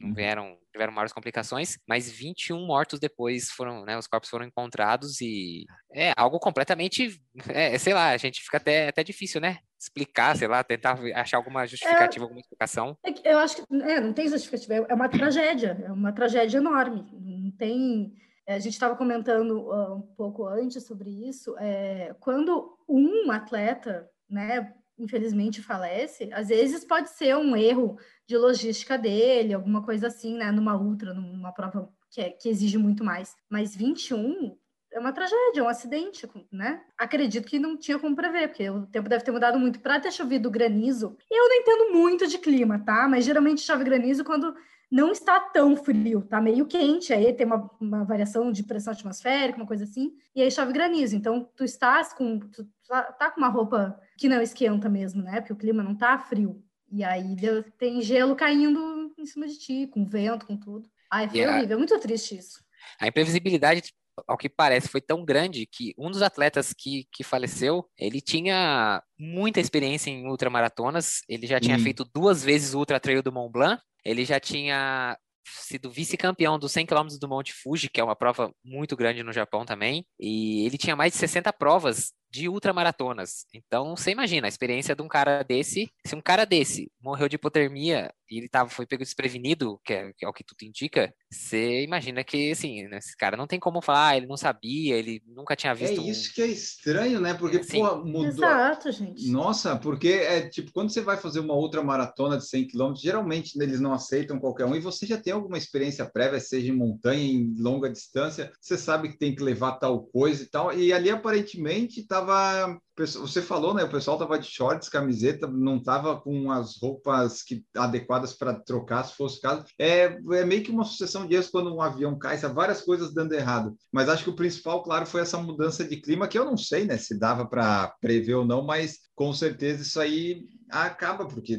não 0.00 0.08
uhum. 0.08 0.14
vieram, 0.14 0.58
tiveram 0.72 0.92
maiores 0.92 1.12
complicações, 1.12 1.78
mas 1.88 2.10
21 2.10 2.64
mortos 2.66 3.00
depois 3.00 3.50
foram, 3.50 3.84
né, 3.84 3.96
os 3.96 4.06
corpos 4.06 4.28
foram 4.28 4.44
encontrados 4.44 5.20
e 5.20 5.64
é 5.92 6.12
algo 6.16 6.38
completamente, 6.38 7.20
é, 7.48 7.78
sei 7.78 7.94
lá, 7.94 8.10
a 8.10 8.16
gente 8.16 8.42
fica 8.42 8.58
até, 8.58 8.88
até 8.88 9.02
difícil, 9.02 9.40
né, 9.40 9.58
explicar, 9.78 10.36
sei 10.36 10.48
lá, 10.48 10.62
tentar 10.62 10.98
achar 11.14 11.36
alguma 11.36 11.66
justificativa, 11.66 12.22
é, 12.22 12.24
alguma 12.24 12.40
explicação. 12.40 12.96
É 13.04 13.32
eu 13.32 13.38
acho 13.38 13.56
que 13.56 13.74
é, 13.82 14.00
não 14.00 14.12
tem 14.12 14.28
justificativa, 14.28 14.86
é 14.88 14.94
uma 14.94 15.08
tragédia, 15.08 15.78
é 15.84 15.92
uma 15.92 16.12
tragédia 16.12 16.58
enorme, 16.58 17.06
não 17.12 17.50
tem... 17.52 18.14
É, 18.46 18.54
a 18.54 18.58
gente 18.58 18.74
estava 18.74 18.94
comentando 18.94 19.68
uh, 19.68 19.96
um 19.96 20.02
pouco 20.16 20.46
antes 20.46 20.84
sobre 20.84 21.10
isso. 21.28 21.56
É, 21.58 22.14
quando 22.20 22.78
um 22.88 23.30
atleta 23.30 24.08
né, 24.30 24.72
infelizmente 24.98 25.60
falece, 25.60 26.30
às 26.32 26.48
vezes 26.48 26.84
pode 26.84 27.10
ser 27.10 27.36
um 27.36 27.56
erro 27.56 27.98
de 28.26 28.36
logística 28.36 28.96
dele, 28.96 29.52
alguma 29.52 29.82
coisa 29.82 30.06
assim, 30.06 30.36
né, 30.36 30.50
numa 30.50 30.76
ultra, 30.76 31.12
numa 31.12 31.52
prova 31.52 31.88
que, 32.10 32.20
é, 32.20 32.30
que 32.30 32.48
exige 32.48 32.78
muito 32.78 33.04
mais. 33.04 33.34
Mas 33.50 33.74
21 33.74 34.56
é 34.92 34.98
uma 34.98 35.12
tragédia, 35.12 35.60
é 35.60 35.62
um 35.62 35.68
acidente, 35.68 36.26
né? 36.50 36.82
Acredito 36.96 37.46
que 37.46 37.58
não 37.58 37.76
tinha 37.76 37.98
como 37.98 38.16
prever, 38.16 38.48
porque 38.48 38.70
o 38.70 38.86
tempo 38.86 39.08
deve 39.08 39.24
ter 39.24 39.30
mudado 39.30 39.58
muito 39.58 39.80
para 39.80 40.00
ter 40.00 40.10
chovido 40.10 40.50
granizo. 40.50 41.18
Eu 41.30 41.48
não 41.48 41.56
entendo 41.56 41.92
muito 41.92 42.26
de 42.26 42.38
clima, 42.38 42.78
tá? 42.78 43.06
Mas 43.06 43.24
geralmente 43.24 43.60
chove 43.60 43.84
granizo 43.84 44.24
quando 44.24 44.54
não 44.90 45.10
está 45.10 45.40
tão 45.40 45.76
frio, 45.76 46.22
tá 46.22 46.40
meio 46.40 46.66
quente, 46.66 47.12
aí 47.12 47.32
tem 47.32 47.46
uma, 47.46 47.70
uma, 47.80 48.04
variação 48.04 48.52
de 48.52 48.62
pressão 48.62 48.92
atmosférica, 48.92 49.58
uma 49.58 49.66
coisa 49.66 49.84
assim, 49.84 50.12
e 50.34 50.42
aí 50.42 50.50
chove 50.50 50.72
granizo. 50.72 51.16
Então, 51.16 51.48
tu 51.56 51.64
estás 51.64 52.12
com, 52.12 52.38
tu 52.38 52.64
tá, 52.88 53.02
tá 53.02 53.30
com 53.30 53.40
uma 53.40 53.48
roupa 53.48 54.00
que 54.16 54.28
não 54.28 54.40
esquenta 54.40 54.88
mesmo, 54.88 55.22
né? 55.22 55.40
Porque 55.40 55.52
o 55.52 55.56
clima 55.56 55.82
não 55.82 55.94
tá 55.94 56.18
frio. 56.18 56.62
E 56.90 57.02
aí 57.02 57.34
deu, 57.34 57.64
tem 57.72 58.00
gelo 58.00 58.36
caindo 58.36 59.12
em 59.18 59.26
cima 59.26 59.48
de 59.48 59.58
ti, 59.58 59.86
com 59.88 60.04
vento, 60.04 60.46
com 60.46 60.56
tudo. 60.56 60.88
Ai, 61.10 61.28
foi 61.28 61.38
yeah. 61.38 61.56
horrível, 61.56 61.76
é 61.76 61.78
muito 61.78 61.98
triste 61.98 62.36
isso. 62.36 62.64
A 63.00 63.08
imprevisibilidade 63.08 63.92
ao 64.26 64.36
que 64.36 64.48
parece, 64.48 64.88
foi 64.88 65.00
tão 65.00 65.24
grande 65.24 65.66
que 65.66 65.92
um 65.98 66.10
dos 66.10 66.22
atletas 66.22 66.72
que, 66.72 67.06
que 67.12 67.22
faleceu, 67.22 67.86
ele 67.98 68.20
tinha 68.20 69.02
muita 69.18 69.60
experiência 69.60 70.10
em 70.10 70.26
ultramaratonas, 70.26 71.20
ele 71.28 71.46
já 71.46 71.60
tinha 71.60 71.76
hum. 71.76 71.82
feito 71.82 72.04
duas 72.04 72.42
vezes 72.42 72.72
o 72.72 72.78
Ultra 72.78 73.00
Trail 73.00 73.22
do 73.22 73.32
Mont 73.32 73.52
Blanc, 73.52 73.82
ele 74.06 74.24
já 74.24 74.38
tinha 74.38 75.18
sido 75.44 75.90
vice-campeão 75.90 76.58
dos 76.58 76.72
100 76.72 76.86
km 76.86 77.06
do 77.20 77.28
Monte 77.28 77.52
Fuji, 77.52 77.88
que 77.88 78.00
é 78.00 78.04
uma 78.04 78.16
prova 78.16 78.52
muito 78.64 78.96
grande 78.96 79.22
no 79.22 79.32
Japão 79.32 79.64
também, 79.64 80.06
e 80.18 80.66
ele 80.66 80.78
tinha 80.78 80.96
mais 80.96 81.12
de 81.12 81.18
60 81.18 81.52
provas 81.52 82.12
de 82.36 82.48
ultramaratonas. 82.48 83.46
Então, 83.54 83.96
você 83.96 84.10
imagina 84.10 84.46
a 84.46 84.48
experiência 84.48 84.94
de 84.94 85.02
um 85.02 85.08
cara 85.08 85.42
desse, 85.42 85.90
se 86.06 86.14
um 86.14 86.20
cara 86.20 86.44
desse 86.44 86.90
morreu 87.00 87.28
de 87.28 87.36
hipotermia 87.36 88.12
e 88.30 88.38
ele 88.38 88.48
tava, 88.48 88.68
foi 88.68 88.86
pego 88.86 89.04
desprevenido, 89.04 89.80
que 89.84 89.92
é, 89.92 90.12
que 90.16 90.24
é 90.24 90.28
o 90.28 90.32
que 90.32 90.44
tudo 90.44 90.62
indica, 90.62 91.14
você 91.30 91.82
imagina 91.82 92.24
que, 92.24 92.50
assim, 92.50 92.82
né, 92.88 92.98
esse 92.98 93.16
cara 93.16 93.36
não 93.36 93.46
tem 93.46 93.58
como 93.58 93.80
falar, 93.80 94.08
ah, 94.08 94.16
ele 94.16 94.26
não 94.26 94.36
sabia, 94.36 94.96
ele 94.96 95.22
nunca 95.26 95.54
tinha 95.54 95.74
visto. 95.74 96.00
É 96.00 96.04
isso 96.04 96.30
um... 96.30 96.34
que 96.34 96.42
é 96.42 96.46
estranho, 96.46 97.20
né? 97.20 97.34
Porque, 97.34 97.62
Sim. 97.62 97.80
pô, 97.80 97.96
mudou. 98.04 98.26
Exato, 98.26 98.90
gente. 98.90 99.30
Nossa, 99.30 99.76
porque 99.76 100.08
é 100.08 100.48
tipo, 100.48 100.72
quando 100.72 100.90
você 100.90 101.00
vai 101.00 101.16
fazer 101.16 101.40
uma 101.40 101.54
outra 101.54 101.82
maratona 101.82 102.36
de 102.36 102.46
100 102.46 102.68
km, 102.68 102.94
geralmente 102.96 103.60
eles 103.60 103.80
não 103.80 103.92
aceitam 103.92 104.38
qualquer 104.38 104.64
um 104.64 104.74
e 104.74 104.80
você 104.80 105.06
já 105.06 105.16
tem 105.16 105.32
alguma 105.32 105.58
experiência 105.58 106.04
prévia, 106.04 106.40
seja 106.40 106.72
em 106.72 106.76
montanha, 106.76 107.22
em 107.22 107.54
longa 107.58 107.88
distância, 107.88 108.52
você 108.60 108.76
sabe 108.76 109.10
que 109.10 109.18
tem 109.18 109.34
que 109.34 109.42
levar 109.42 109.72
tal 109.72 110.02
coisa 110.02 110.42
e 110.42 110.46
tal. 110.46 110.72
E 110.72 110.92
ali 110.92 111.10
aparentemente 111.10 112.00
estava 112.00 112.25
você 112.26 113.42
falou, 113.42 113.74
né? 113.74 113.84
O 113.84 113.90
pessoal 113.90 114.18
tava 114.18 114.38
de 114.38 114.46
shorts, 114.46 114.88
camiseta, 114.88 115.46
não 115.46 115.82
tava 115.82 116.20
com 116.20 116.50
as 116.50 116.80
roupas 116.80 117.42
que, 117.42 117.64
adequadas 117.76 118.32
para 118.32 118.54
trocar, 118.54 119.04
se 119.04 119.16
fosse 119.16 119.38
o 119.38 119.40
caso. 119.40 119.64
É, 119.78 120.18
é 120.32 120.44
meio 120.44 120.62
que 120.62 120.70
uma 120.70 120.84
sucessão 120.84 121.26
de 121.26 121.34
erros 121.34 121.48
quando 121.48 121.74
um 121.74 121.82
avião 121.82 122.18
cai, 122.18 122.36
várias 122.38 122.82
coisas 122.82 123.12
dando 123.12 123.32
errado. 123.32 123.76
Mas 123.92 124.08
acho 124.08 124.24
que 124.24 124.30
o 124.30 124.36
principal, 124.36 124.82
claro, 124.82 125.06
foi 125.06 125.20
essa 125.20 125.38
mudança 125.38 125.84
de 125.84 125.96
clima, 126.00 126.28
que 126.28 126.38
eu 126.38 126.44
não 126.44 126.56
sei, 126.56 126.84
né, 126.84 126.96
se 126.96 127.18
dava 127.18 127.46
para 127.46 127.94
prever 128.00 128.34
ou 128.34 128.44
não, 128.44 128.62
mas 128.62 128.98
com 129.14 129.32
certeza 129.32 129.82
isso 129.82 130.00
aí 130.00 130.46
acaba, 130.70 131.26
porque 131.26 131.56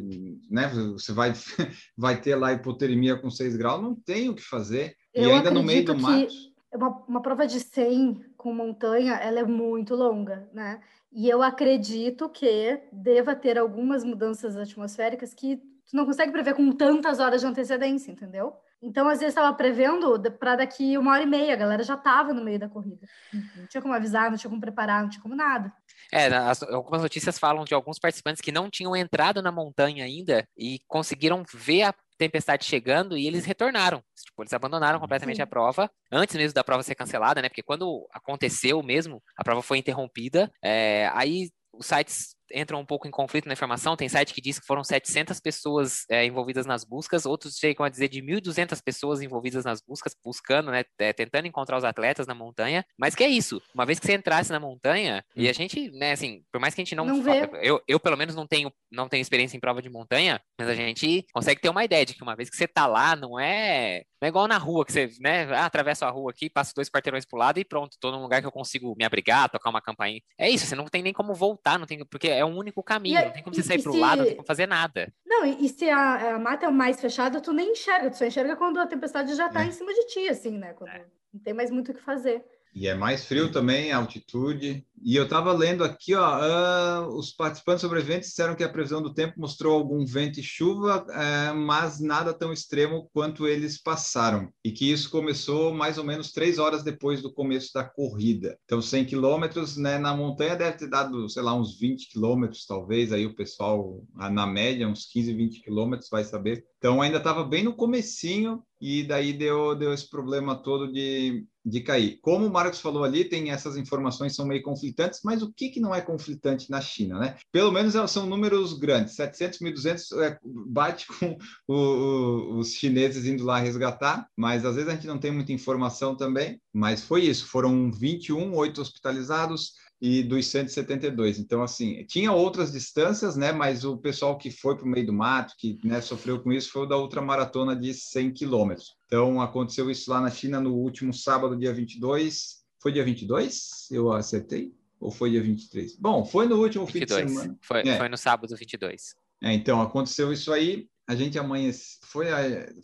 né, 0.50 0.68
você 0.94 1.12
vai, 1.12 1.34
vai 1.98 2.20
ter 2.20 2.36
lá 2.36 2.54
hipotermia 2.54 3.16
com 3.16 3.30
6 3.30 3.56
graus, 3.56 3.82
não 3.82 3.96
tem 3.96 4.30
o 4.30 4.36
que 4.36 4.44
fazer. 4.44 4.96
Eu 5.14 5.30
e 5.30 5.32
ainda 5.34 5.52
no 5.52 5.64
meio 5.64 5.86
do 5.86 5.96
que... 5.96 6.02
mato. 6.02 6.34
Uma, 6.74 7.06
uma 7.08 7.22
prova 7.22 7.48
de 7.48 7.60
100 7.60 8.27
com 8.38 8.54
montanha, 8.54 9.16
ela 9.16 9.40
é 9.40 9.44
muito 9.44 9.96
longa, 9.96 10.48
né? 10.54 10.80
E 11.12 11.28
eu 11.28 11.42
acredito 11.42 12.30
que 12.30 12.80
deva 12.92 13.36
ter 13.36 13.58
algumas 13.58 14.04
mudanças 14.04 14.56
atmosféricas 14.56 15.34
que 15.34 15.58
tu 15.58 15.96
não 15.96 16.06
consegue 16.06 16.32
prever 16.32 16.54
com 16.54 16.72
tantas 16.72 17.20
horas 17.20 17.42
de 17.42 17.48
antecedência, 17.48 18.12
entendeu? 18.12 18.54
Então, 18.82 19.08
às 19.08 19.20
vezes, 19.20 19.34
estava 19.34 19.56
prevendo 19.56 20.22
para 20.38 20.58
daqui 20.58 20.98
uma 20.98 21.12
hora 21.14 21.24
e 21.24 21.26
meia, 21.26 21.54
a 21.54 21.58
galera 21.58 21.82
já 21.82 21.96
estava 21.96 22.32
no 22.32 22.44
meio 22.44 22.60
da 22.60 22.70
corrida. 22.70 23.08
Não 23.34 23.66
tinha 23.66 23.82
como 23.82 23.94
avisar, 23.94 24.30
não 24.30 24.38
tinha 24.38 24.50
como 24.50 24.62
preparar, 24.62 25.02
não 25.02 25.10
tinha 25.10 25.22
como 25.22 25.36
nada. 25.36 25.74
É, 26.12 26.28
as, 26.28 26.62
algumas 26.62 27.02
notícias 27.02 27.40
falam 27.40 27.66
de 27.66 27.74
alguns 27.74 27.98
participantes 27.98 28.42
que 28.42 28.52
não 28.52 28.70
tinham 28.70 28.96
entrado 28.96 29.42
na 29.42 29.52
montanha 29.52 30.06
ainda 30.06 30.48
e 30.56 30.80
conseguiram 30.88 31.44
ver 31.54 31.84
a 31.84 31.96
tempestade 32.18 32.66
chegando 32.66 33.18
e 33.18 33.28
eles 33.28 33.46
retornaram. 33.46 34.04
Tipo, 34.16 34.44
eles 34.44 34.54
abandonaram 34.54 35.00
completamente 35.00 35.42
a 35.42 35.48
prova, 35.48 35.90
antes 36.12 36.36
mesmo 36.36 36.54
da 36.54 36.64
prova 36.64 36.84
ser 36.84 36.96
cancelada, 36.96 37.42
né? 37.42 37.50
Porque 37.50 37.64
quando 37.64 38.08
aconteceu 38.12 38.82
mesmo, 38.82 39.22
a 39.36 39.44
prova 39.44 39.62
foi 39.62 39.78
interrompida. 39.78 40.52
É, 40.64 41.10
aí 41.14 41.50
os 41.74 41.86
sites 41.86 42.37
entram 42.54 42.80
um 42.80 42.86
pouco 42.86 43.08
em 43.08 43.12
conflito 43.12 43.48
na 43.48 43.54
informação. 43.54 43.96
Tem 43.96 44.10
site 44.10 44.34
que 44.34 44.42
diz 44.42 44.60
que 44.60 44.66
foram 44.66 44.84
700 44.84 45.40
pessoas 45.40 46.04
é, 46.10 46.26
envolvidas 46.26 46.66
nas 46.66 46.84
buscas, 46.84 47.26
outros 47.26 47.56
chegam 47.56 47.86
a 47.86 47.90
dizer 47.90 48.08
de 48.10 48.22
1.200 48.22 48.82
pessoas 48.84 49.22
envolvidas 49.22 49.66
nas 49.66 49.82
buscas, 49.82 50.16
buscando, 50.24 50.72
né, 50.72 50.84
é, 51.00 51.14
tentando 51.14 51.48
encontrar 51.48 51.78
os 51.78 51.84
atletas 51.84 52.28
na 52.28 52.34
montanha. 52.34 52.86
Mas 52.98 53.16
que 53.16 53.24
é 53.24 53.28
isso? 53.28 53.62
Uma 53.74 53.86
vez 53.86 54.00
que 54.00 54.06
você 54.06 54.14
entrasse 54.14 54.52
na 54.52 54.60
montanha, 54.60 55.24
e 55.36 55.48
a 55.48 55.54
gente, 55.54 55.90
né, 55.92 56.12
assim, 56.12 56.42
por 56.52 56.60
mais 56.60 56.74
que 56.74 56.82
a 56.82 56.84
gente 56.84 56.96
não, 56.96 57.06
Não 57.06 57.24
eu, 57.62 57.82
eu 57.88 58.00
pelo 58.00 58.18
menos 58.18 58.36
não 58.36 58.48
tenho, 58.48 58.72
não 58.92 59.08
tenho 59.08 59.22
experiência 59.22 59.58
em 59.58 59.60
prova 59.60 59.82
de 59.82 59.90
montanha, 59.90 60.42
mas 60.60 60.70
a 60.70 60.76
gente 60.76 61.26
consegue 61.34 61.62
ter 61.62 61.70
uma 61.70 61.84
ideia 61.84 62.06
de 62.06 62.14
que 62.14 62.24
uma 62.24 62.36
vez 62.36 62.50
que 62.50 62.56
você 62.56 62.68
tá 62.68 62.86
lá, 62.86 63.16
não 63.16 63.40
é, 63.40 64.04
não 64.22 64.26
é 64.26 64.30
igual 64.30 64.48
na 64.48 64.58
rua 64.58 64.86
que 64.86 64.92
você, 64.92 65.10
né, 65.20 65.44
ah, 65.54 65.66
atravessa 65.66 66.06
a 66.06 66.10
rua 66.10 66.32
aqui, 66.32 66.50
passa 66.50 66.74
dois 66.76 66.90
quarteirões 66.90 67.26
pro 67.26 67.38
lado 67.38 67.60
e 67.60 67.66
pronto, 67.66 67.98
tô 68.00 68.12
num 68.12 68.22
lugar 68.22 68.42
que 68.42 68.48
eu 68.48 68.52
consigo 68.52 68.96
me 68.98 69.06
abrigar, 69.06 69.50
tocar 69.50 69.70
uma 69.70 69.82
campainha. 69.82 70.22
É 70.38 70.50
isso, 70.50 70.66
você 70.66 70.76
não 70.76 70.86
tem 70.86 71.02
nem 71.02 71.14
como 71.14 71.34
voltar, 71.34 71.78
não 71.78 71.86
tem, 71.86 72.04
porque 72.06 72.28
é 72.38 72.46
um 72.46 72.58
único 72.58 72.82
caminho, 72.84 73.20
E- 73.20 73.26
não 73.26 73.32
tem 73.32 73.44
como 73.44 73.56
você 73.56 73.64
sair 73.64 73.82
pro 73.84 73.92
se- 73.94 74.00
lado, 74.00 74.18
não 74.20 74.26
tem 74.26 74.36
como 74.36 74.48
fazer 74.48 74.68
nada. 74.68 75.14
Não, 75.26 75.46
e, 75.46 75.66
e 75.66 75.70
se 75.70 75.90
a, 75.90 76.36
a 76.36 76.40
mata 76.40 76.66
é 76.66 76.70
mais 76.70 77.00
fechada, 77.02 77.42
tu 77.42 77.52
nem 77.54 77.72
enxerga, 77.72 78.10
tu 78.10 78.18
só 78.18 78.26
enxerga 78.26 78.56
quando 78.56 78.80
a 78.80 78.88
tempestade 78.88 79.36
já 79.36 79.50
tá 79.50 79.64
É. 79.64 79.68
em 79.68 79.72
cima 79.72 79.94
de 79.94 80.08
ti, 80.08 80.30
assim, 80.30 80.58
né? 80.58 80.74
Quando 80.74 80.92
não 81.34 81.42
tem 81.44 81.54
mais 81.54 81.70
muito 81.70 81.92
o 81.92 81.94
que 81.94 82.02
fazer. 82.02 82.44
E 82.80 82.88
é 82.88 82.94
mais 82.94 83.26
frio 83.26 83.52
também, 83.52 83.92
altitude. 83.92 84.86
E 85.04 85.16
eu 85.16 85.24
estava 85.24 85.52
lendo 85.52 85.84
aqui, 85.84 86.14
ó, 86.14 86.24
ah, 86.24 87.08
os 87.10 87.32
participantes 87.32 87.82
sobreviventes 87.82 88.30
disseram 88.30 88.54
que 88.54 88.64
a 88.64 88.70
previsão 88.70 89.02
do 89.02 89.16
tempo 89.16 89.34
mostrou 89.40 89.74
algum 89.74 90.06
vento 90.06 90.40
e 90.40 90.44
chuva, 90.44 91.04
eh, 91.10 91.54
mas 91.54 92.00
nada 92.00 92.36
tão 92.36 92.54
extremo 92.54 93.10
quanto 93.12 93.48
eles 93.48 93.82
passaram. 93.82 94.50
E 94.64 94.72
que 94.72 94.92
isso 94.92 95.10
começou 95.10 95.74
mais 95.74 95.98
ou 95.98 96.04
menos 96.04 96.32
três 96.32 96.60
horas 96.60 96.84
depois 96.84 97.20
do 97.20 97.34
começo 97.34 97.74
da 97.74 97.84
corrida. 97.84 98.56
Então, 98.66 98.80
100 98.80 99.06
quilômetros, 99.06 99.76
né, 99.76 99.98
na 99.98 100.16
montanha 100.16 100.56
deve 100.56 100.78
ter 100.78 100.88
dado, 100.88 101.28
sei 101.30 101.42
lá, 101.42 101.56
uns 101.56 101.80
20 101.80 102.12
quilômetros, 102.12 102.68
talvez. 102.68 103.12
Aí 103.12 103.26
o 103.26 103.36
pessoal, 103.36 104.04
na 104.14 104.46
média, 104.46 104.88
uns 104.88 105.06
15, 105.06 105.34
20 105.34 105.64
quilômetros, 105.64 106.10
vai 106.12 106.24
saber. 106.24 106.64
Então, 106.78 107.02
ainda 107.02 107.18
estava 107.18 107.44
bem 107.44 107.64
no 107.64 107.76
comecinho 107.76 108.62
e 108.80 109.04
daí 109.04 109.34
deu, 109.34 109.76
deu 109.76 109.92
esse 109.94 110.08
problema 110.08 110.56
todo 110.56 110.92
de, 110.92 111.44
de 111.68 111.82
cair. 111.82 112.18
Como 112.22 112.46
o 112.46 112.52
Marcos 112.52 112.80
falou 112.80 113.04
ali, 113.04 113.26
tem 113.26 113.52
essas 113.52 113.76
informações 113.76 114.36
são 114.36 114.46
meio 114.48 114.62
conflitantes, 114.64 115.20
mas 115.24 115.42
o 115.42 115.52
que, 115.52 115.70
que 115.70 115.80
não 115.80 115.94
é 115.94 116.00
conflitante 116.02 116.70
na 116.70 116.80
China, 116.80 117.20
né? 117.20 117.36
Pelo 117.52 117.72
menos 117.72 117.94
são 118.10 118.26
números 118.26 118.74
grandes, 118.74 119.16
700, 119.16 119.60
1.200 119.60 120.12
é, 120.14 120.40
bate 120.44 121.08
com 121.08 121.38
o- 121.68 121.74
o- 121.76 122.58
os 122.60 122.74
chineses 122.74 123.26
indo 123.26 123.44
lá 123.44 123.60
resgatar, 123.60 124.28
mas 124.36 124.66
às 124.66 124.76
vezes 124.76 124.90
a 124.90 124.94
gente 124.94 125.08
não 125.08 125.20
tem 125.20 125.32
muita 125.32 125.52
informação 125.52 126.16
também, 126.16 126.62
mas 126.74 127.04
foi 127.04 127.24
isso, 127.26 127.46
foram 127.48 127.92
21, 127.92 128.54
8 128.56 128.82
hospitalizados, 128.82 129.74
e 130.02 130.22
dos 130.22 130.48
172. 130.48 131.40
Então, 131.40 131.64
assim, 131.64 132.06
tinha 132.06 132.32
outras 132.32 132.72
distâncias, 132.72 133.36
né? 133.36 133.52
Mas 133.52 133.84
o 133.84 133.98
pessoal 133.98 134.38
que 134.38 134.52
foi 134.52 134.76
para 134.76 134.86
o 134.86 134.88
meio 134.88 135.06
do 135.06 135.14
mato, 135.14 135.54
que 135.58 135.80
né, 135.84 136.02
sofreu 136.02 136.42
com 136.42 136.52
isso, 136.52 136.72
foi 136.72 136.84
o 136.84 136.86
da 136.86 136.98
ultramaratona 136.98 137.76
de 137.76 137.94
100 137.94 138.34
quilômetros. 138.34 138.96
Então, 139.08 139.42
aconteceu 139.42 139.90
isso 139.90 140.10
lá 140.12 140.22
na 140.22 140.30
China 140.30 140.60
no 140.60 140.74
último 140.76 141.14
sábado, 141.14 141.58
dia 141.58 141.74
22. 141.74 142.58
Foi 142.82 142.92
dia 142.92 143.04
22? 143.04 143.88
Eu 143.92 144.12
acertei? 144.12 144.72
Ou 145.00 145.12
foi 145.12 145.32
dia 145.32 145.42
23? 145.42 145.98
Bom, 145.98 146.24
foi 146.26 146.48
no 146.48 146.58
último 146.58 146.86
fim 146.86 146.94
de 146.94 147.00
22. 147.06 147.32
semana. 147.32 147.58
Foi, 147.62 147.82
É. 147.82 147.98
foi 147.98 148.10
no 148.10 148.18
sábado 148.18 148.56
22. 148.56 149.16
É, 149.44 149.54
então, 149.54 149.82
aconteceu 149.82 150.32
isso 150.32 150.52
aí. 150.52 150.88
A 151.08 151.16
gente 151.16 151.40
amanhece. 151.40 151.98
Foi, 152.04 152.26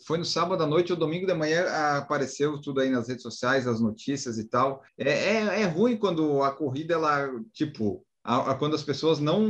foi 0.06 0.16
no 0.18 0.24
sábado 0.24 0.62
à 0.62 0.66
noite 0.66 0.92
ou 0.92 0.98
domingo 0.98 1.26
de 1.26 1.34
manhã 1.34 1.66
apareceu 1.98 2.58
tudo 2.60 2.80
aí 2.80 2.88
nas 2.90 3.08
redes 3.08 3.22
sociais, 3.22 3.66
as 3.66 3.80
notícias 3.80 4.38
e 4.38 4.48
tal. 4.48 4.82
É, 4.96 5.10
é, 5.10 5.60
é 5.62 5.64
ruim 5.64 5.96
quando 5.96 6.42
a 6.42 6.50
corrida, 6.50 6.94
ela, 6.94 7.28
tipo, 7.52 8.04
a- 8.22 8.52
a- 8.52 8.54
quando 8.54 8.74
as 8.74 8.82
pessoas 8.82 9.18
não 9.20 9.40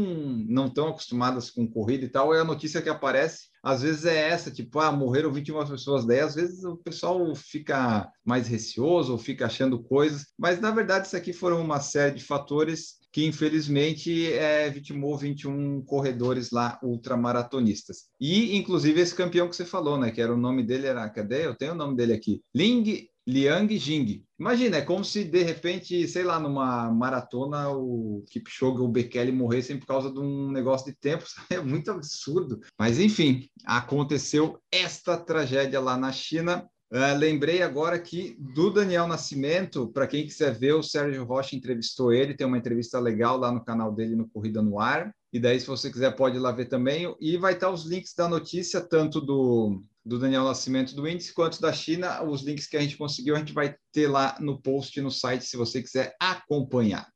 não 0.48 0.66
estão 0.66 0.88
acostumadas 0.88 1.50
com 1.50 1.66
corrida 1.70 2.04
e 2.04 2.08
tal, 2.08 2.34
é 2.34 2.40
a 2.40 2.44
notícia 2.44 2.82
que 2.82 2.88
aparece. 2.88 3.44
Às 3.62 3.82
vezes 3.82 4.04
é 4.04 4.28
essa, 4.28 4.50
tipo, 4.50 4.78
ah, 4.80 4.90
morreram 4.92 5.32
21 5.32 5.64
pessoas, 5.66 6.04
daí 6.04 6.20
às 6.20 6.34
vezes 6.34 6.64
o 6.64 6.76
pessoal 6.76 7.32
fica 7.36 8.10
mais 8.24 8.48
receoso, 8.48 9.16
fica 9.16 9.46
achando 9.46 9.82
coisas, 9.82 10.26
mas 10.36 10.60
na 10.60 10.70
verdade 10.72 11.06
isso 11.06 11.16
aqui 11.16 11.32
foram 11.32 11.60
uma 11.62 11.80
série 11.80 12.16
de 12.16 12.24
fatores 12.24 12.96
que 13.14 13.24
infelizmente 13.24 14.32
é, 14.32 14.68
vitimou 14.68 15.16
21 15.16 15.84
corredores 15.84 16.50
lá 16.50 16.80
ultramaratonistas. 16.82 18.08
E 18.20 18.56
inclusive 18.56 19.00
esse 19.00 19.14
campeão 19.14 19.48
que 19.48 19.54
você 19.54 19.64
falou, 19.64 19.96
né, 19.96 20.10
que 20.10 20.20
era 20.20 20.34
o 20.34 20.36
nome 20.36 20.64
dele 20.64 20.88
era, 20.88 21.08
cadê? 21.08 21.46
Eu 21.46 21.54
tenho 21.54 21.74
o 21.74 21.76
nome 21.76 21.94
dele 21.94 22.12
aqui. 22.12 22.42
Ling 22.52 23.08
Liang 23.26 23.78
Jing. 23.78 24.22
Imagina, 24.38 24.78
é 24.78 24.82
como 24.82 25.04
se 25.04 25.24
de 25.24 25.42
repente, 25.42 26.06
sei 26.08 26.24
lá, 26.24 26.38
numa 26.38 26.90
maratona 26.90 27.70
o 27.70 28.24
Kipchoge 28.28 28.80
ou 28.80 28.88
o 28.88 28.90
Bekele 28.90 29.32
morressem 29.32 29.78
por 29.78 29.86
causa 29.86 30.12
de 30.12 30.18
um 30.18 30.50
negócio 30.50 30.86
de 30.86 30.98
tempo. 30.98 31.24
É 31.50 31.60
muito 31.60 31.90
absurdo. 31.90 32.58
Mas 32.76 32.98
enfim, 32.98 33.48
aconteceu 33.64 34.58
esta 34.72 35.16
tragédia 35.16 35.80
lá 35.80 35.96
na 35.96 36.10
China. 36.10 36.68
Ah, 36.96 37.12
lembrei 37.12 37.60
agora 37.60 37.98
que 37.98 38.36
do 38.38 38.70
Daniel 38.70 39.08
Nascimento, 39.08 39.88
para 39.88 40.06
quem 40.06 40.24
quiser 40.24 40.56
ver, 40.56 40.74
o 40.74 40.82
Sérgio 40.82 41.24
Rocha 41.24 41.56
entrevistou 41.56 42.12
ele, 42.12 42.34
tem 42.36 42.46
uma 42.46 42.56
entrevista 42.56 43.00
legal 43.00 43.36
lá 43.36 43.50
no 43.50 43.64
canal 43.64 43.92
dele 43.92 44.14
no 44.14 44.28
Corrida 44.28 44.62
no 44.62 44.78
Ar. 44.78 45.12
E 45.32 45.40
daí, 45.40 45.58
se 45.58 45.66
você 45.66 45.90
quiser, 45.90 46.14
pode 46.14 46.36
ir 46.36 46.38
lá 46.38 46.52
ver 46.52 46.66
também. 46.66 47.12
E 47.20 47.36
vai 47.36 47.54
estar 47.54 47.68
os 47.68 47.84
links 47.84 48.14
da 48.14 48.28
notícia, 48.28 48.80
tanto 48.80 49.20
do, 49.20 49.82
do 50.06 50.20
Daniel 50.20 50.44
Nascimento 50.44 50.94
do 50.94 51.08
Índice, 51.08 51.34
quanto 51.34 51.60
da 51.60 51.72
China. 51.72 52.22
Os 52.22 52.42
links 52.42 52.68
que 52.68 52.76
a 52.76 52.80
gente 52.80 52.96
conseguiu, 52.96 53.34
a 53.34 53.40
gente 53.40 53.52
vai 53.52 53.74
ter 53.92 54.06
lá 54.06 54.36
no 54.38 54.62
post 54.62 55.00
no 55.00 55.10
site, 55.10 55.44
se 55.44 55.56
você 55.56 55.82
quiser 55.82 56.14
acompanhar. 56.20 57.08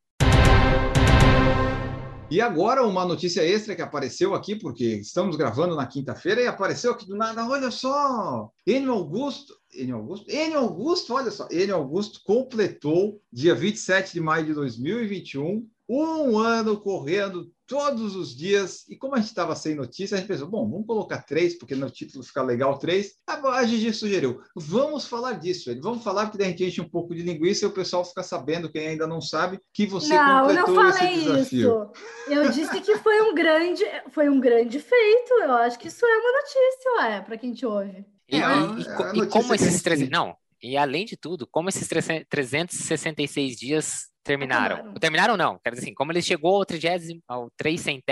E 2.31 2.43
agora 2.43 2.87
uma 2.87 3.07
notícia 3.07 3.43
extra 3.43 3.75
que 3.75 3.81
apareceu 3.81 4.35
aqui, 4.35 4.55
porque 4.55 4.85
estamos 4.97 5.35
gravando 5.35 5.75
na 5.75 5.87
quinta-feira 5.87 6.43
e 6.43 6.47
apareceu 6.47 6.93
aqui 6.93 7.07
do 7.07 7.17
nada, 7.17 7.49
olha 7.49 7.71
só, 7.71 8.51
Enio 8.67 8.93
Augusto, 8.93 9.55
Enio 9.75 9.97
Augusto, 9.97 10.31
Enio 10.31 10.59
Augusto, 10.59 11.15
olha 11.15 11.31
só, 11.31 11.49
Enio 11.51 11.77
Augusto 11.77 12.21
completou 12.25 13.21
dia 13.33 13.55
27 13.55 14.13
de 14.13 14.21
maio 14.21 14.47
de 14.47 14.55
2021 14.55 15.69
um 15.89 16.39
ano 16.39 16.79
correndo 16.79 17.51
todos 17.67 18.15
os 18.15 18.37
dias. 18.37 18.85
E 18.89 18.97
como 18.97 19.15
a 19.15 19.19
gente 19.19 19.29
estava 19.29 19.57
sem 19.57 19.75
notícia, 19.75 20.17
a 20.17 20.19
gente 20.19 20.29
pensou, 20.29 20.47
bom, 20.47 20.69
vamos 20.69 20.87
colocar 20.87 21.23
três, 21.23 21.57
porque 21.59 21.75
no 21.75 21.91
título 21.91 22.23
fica 22.23 22.43
legal 22.43 22.79
três. 22.79 23.15
A 23.27 23.65
Gigi 23.65 23.93
sugeriu, 23.95 24.41
vamos 24.55 25.07
falar 25.07 25.35
disso. 25.35 25.71
Ele, 25.71 25.81
vamos 25.81 26.05
falar 26.05 26.31
que 26.31 26.37
daí 26.37 26.49
a 26.49 26.51
gente 26.51 26.65
enche 26.65 26.81
um 26.81 26.89
pouco 26.89 27.15
de 27.15 27.23
linguiça 27.23 27.65
e 27.65 27.69
o 27.69 27.73
pessoal 27.73 28.05
fica 28.05 28.23
sabendo, 28.23 28.71
quem 28.71 28.89
ainda 28.89 29.07
não 29.07 29.21
sabe, 29.21 29.59
que 29.73 29.87
você 29.87 30.15
não, 30.15 30.41
completou 30.41 30.69
eu 30.69 30.83
não 30.83 30.93
falei 30.93 31.15
esse 31.15 31.25
desafio. 31.25 31.59
Isso. 31.59 31.93
Eu 32.29 32.51
disse 32.51 32.81
que 32.83 32.97
foi 32.99 33.23
um 33.23 33.35
grande, 33.35 33.85
foi 34.11 34.29
um 34.29 34.41
grande 34.41 34.79
feito. 34.79 35.33
Eu 35.41 35.53
acho 35.53 35.79
que 35.79 35.89
isso 35.89 36.05
é 36.05 36.19
uma 36.19 36.33
notícia, 36.33 36.93
ué, 36.99 37.21
para 37.23 37.39
quem 37.39 37.55
te 37.55 37.65
ouve. 37.65 38.05
E, 38.29 38.37
É, 38.37 38.39
e- 38.41 38.43
e- 38.43 38.45
e 38.45 39.19
notícia 39.19 39.27
como 39.29 39.55
esses 39.55 39.73
gente 39.73 39.83
300... 39.85 40.09
tem. 40.11 40.19
Não, 40.19 40.37
e 40.63 40.77
além 40.77 41.05
de 41.05 41.17
tudo, 41.17 41.47
como 41.47 41.69
esses 41.69 41.87
300 41.89 42.27
366 42.29 43.57
dias 43.57 44.09
terminaram? 44.25 44.75
Acabaram. 44.77 44.95
Terminaram 45.01 45.37
não, 45.39 45.59
quero 45.63 45.75
dizer 45.77 45.87
assim, 45.87 45.95
como 45.95 46.13
ele 46.13 46.21
chegou 46.21 46.57
ao 46.57 46.65
30 46.67 47.23
ao 47.27 47.51
300 47.57 48.03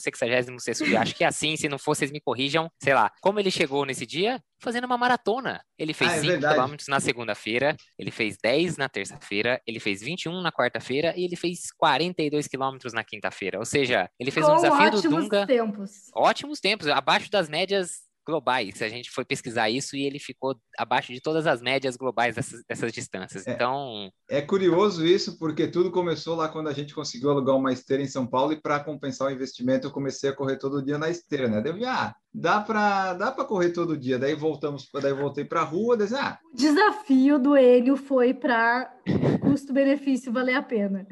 sexagésimo 0.00 0.58
dia, 0.58 1.00
acho 1.00 1.14
que 1.14 1.24
é 1.24 1.26
assim, 1.26 1.56
se 1.56 1.68
não 1.68 1.78
for, 1.78 1.96
vocês 1.96 2.12
me 2.12 2.20
corrijam, 2.20 2.70
sei 2.80 2.94
lá. 2.94 3.10
Como 3.20 3.40
ele 3.40 3.50
chegou 3.50 3.84
nesse 3.84 4.06
dia? 4.06 4.40
Fazendo 4.62 4.84
uma 4.84 4.96
maratona. 4.96 5.60
Ele 5.76 5.92
fez 5.92 6.10
Ah, 6.12 6.16
é 6.16 6.20
5 6.20 6.38
quilômetros 6.48 6.88
na 6.88 7.00
segunda-feira, 7.00 7.76
ele 7.98 8.10
fez 8.12 8.36
10 8.40 8.76
na 8.76 8.88
terça-feira, 8.88 9.60
ele 9.66 9.80
fez 9.80 10.00
21 10.00 10.40
na 10.40 10.52
quarta-feira 10.52 11.12
e 11.16 11.24
ele 11.24 11.34
fez 11.34 11.72
42 11.76 12.46
quilômetros 12.46 12.92
na 12.92 13.02
quinta-feira. 13.02 13.58
Ou 13.58 13.64
seja, 13.64 14.08
ele 14.20 14.30
fez 14.30 14.46
Com 14.46 14.52
um 14.52 14.56
desafio 14.56 14.90
do 14.92 14.98
ótimos 14.98 15.22
Dunga 15.24 15.46
tempos. 15.46 15.90
ótimos 16.14 16.60
tempos, 16.60 16.86
abaixo 16.88 17.28
das 17.30 17.48
médias 17.48 18.05
globais. 18.26 18.82
A 18.82 18.88
gente 18.88 19.10
foi 19.10 19.24
pesquisar 19.24 19.70
isso 19.70 19.96
e 19.96 20.04
ele 20.04 20.18
ficou 20.18 20.56
abaixo 20.76 21.12
de 21.12 21.20
todas 21.20 21.46
as 21.46 21.62
médias 21.62 21.96
globais 21.96 22.34
dessas, 22.34 22.62
dessas 22.68 22.92
distâncias. 22.92 23.46
É. 23.46 23.52
Então, 23.52 24.10
É 24.28 24.42
curioso 24.42 25.06
isso, 25.06 25.38
porque 25.38 25.68
tudo 25.68 25.90
começou 25.90 26.34
lá 26.34 26.48
quando 26.48 26.68
a 26.68 26.72
gente 26.72 26.94
conseguiu 26.94 27.30
alugar 27.30 27.56
uma 27.56 27.72
esteira 27.72 28.02
em 28.02 28.08
São 28.08 28.26
Paulo 28.26 28.52
e 28.52 28.60
para 28.60 28.80
compensar 28.80 29.28
o 29.28 29.30
investimento 29.30 29.86
eu 29.86 29.92
comecei 29.92 30.28
a 30.30 30.34
correr 30.34 30.56
todo 30.56 30.84
dia 30.84 30.98
na 30.98 31.08
esteira, 31.08 31.48
né? 31.48 31.60
Vi, 31.72 31.84
ah, 31.84 32.14
dá 32.34 32.60
para 32.60 33.14
dá 33.14 33.30
para 33.30 33.44
correr 33.44 33.70
todo 33.70 33.96
dia. 33.96 34.18
Daí 34.18 34.34
voltamos, 34.34 34.88
daí 34.92 35.12
voltei 35.12 35.44
para 35.44 35.60
a 35.60 35.64
rua, 35.64 35.96
daí, 35.96 36.08
ah, 36.14 36.38
O 36.52 36.56
desafio 36.56 37.38
do 37.38 37.56
Enio 37.56 37.96
foi 37.96 38.34
para 38.34 38.92
custo-benefício 39.40 40.32
valer 40.32 40.54
a 40.54 40.62
pena. 40.62 41.06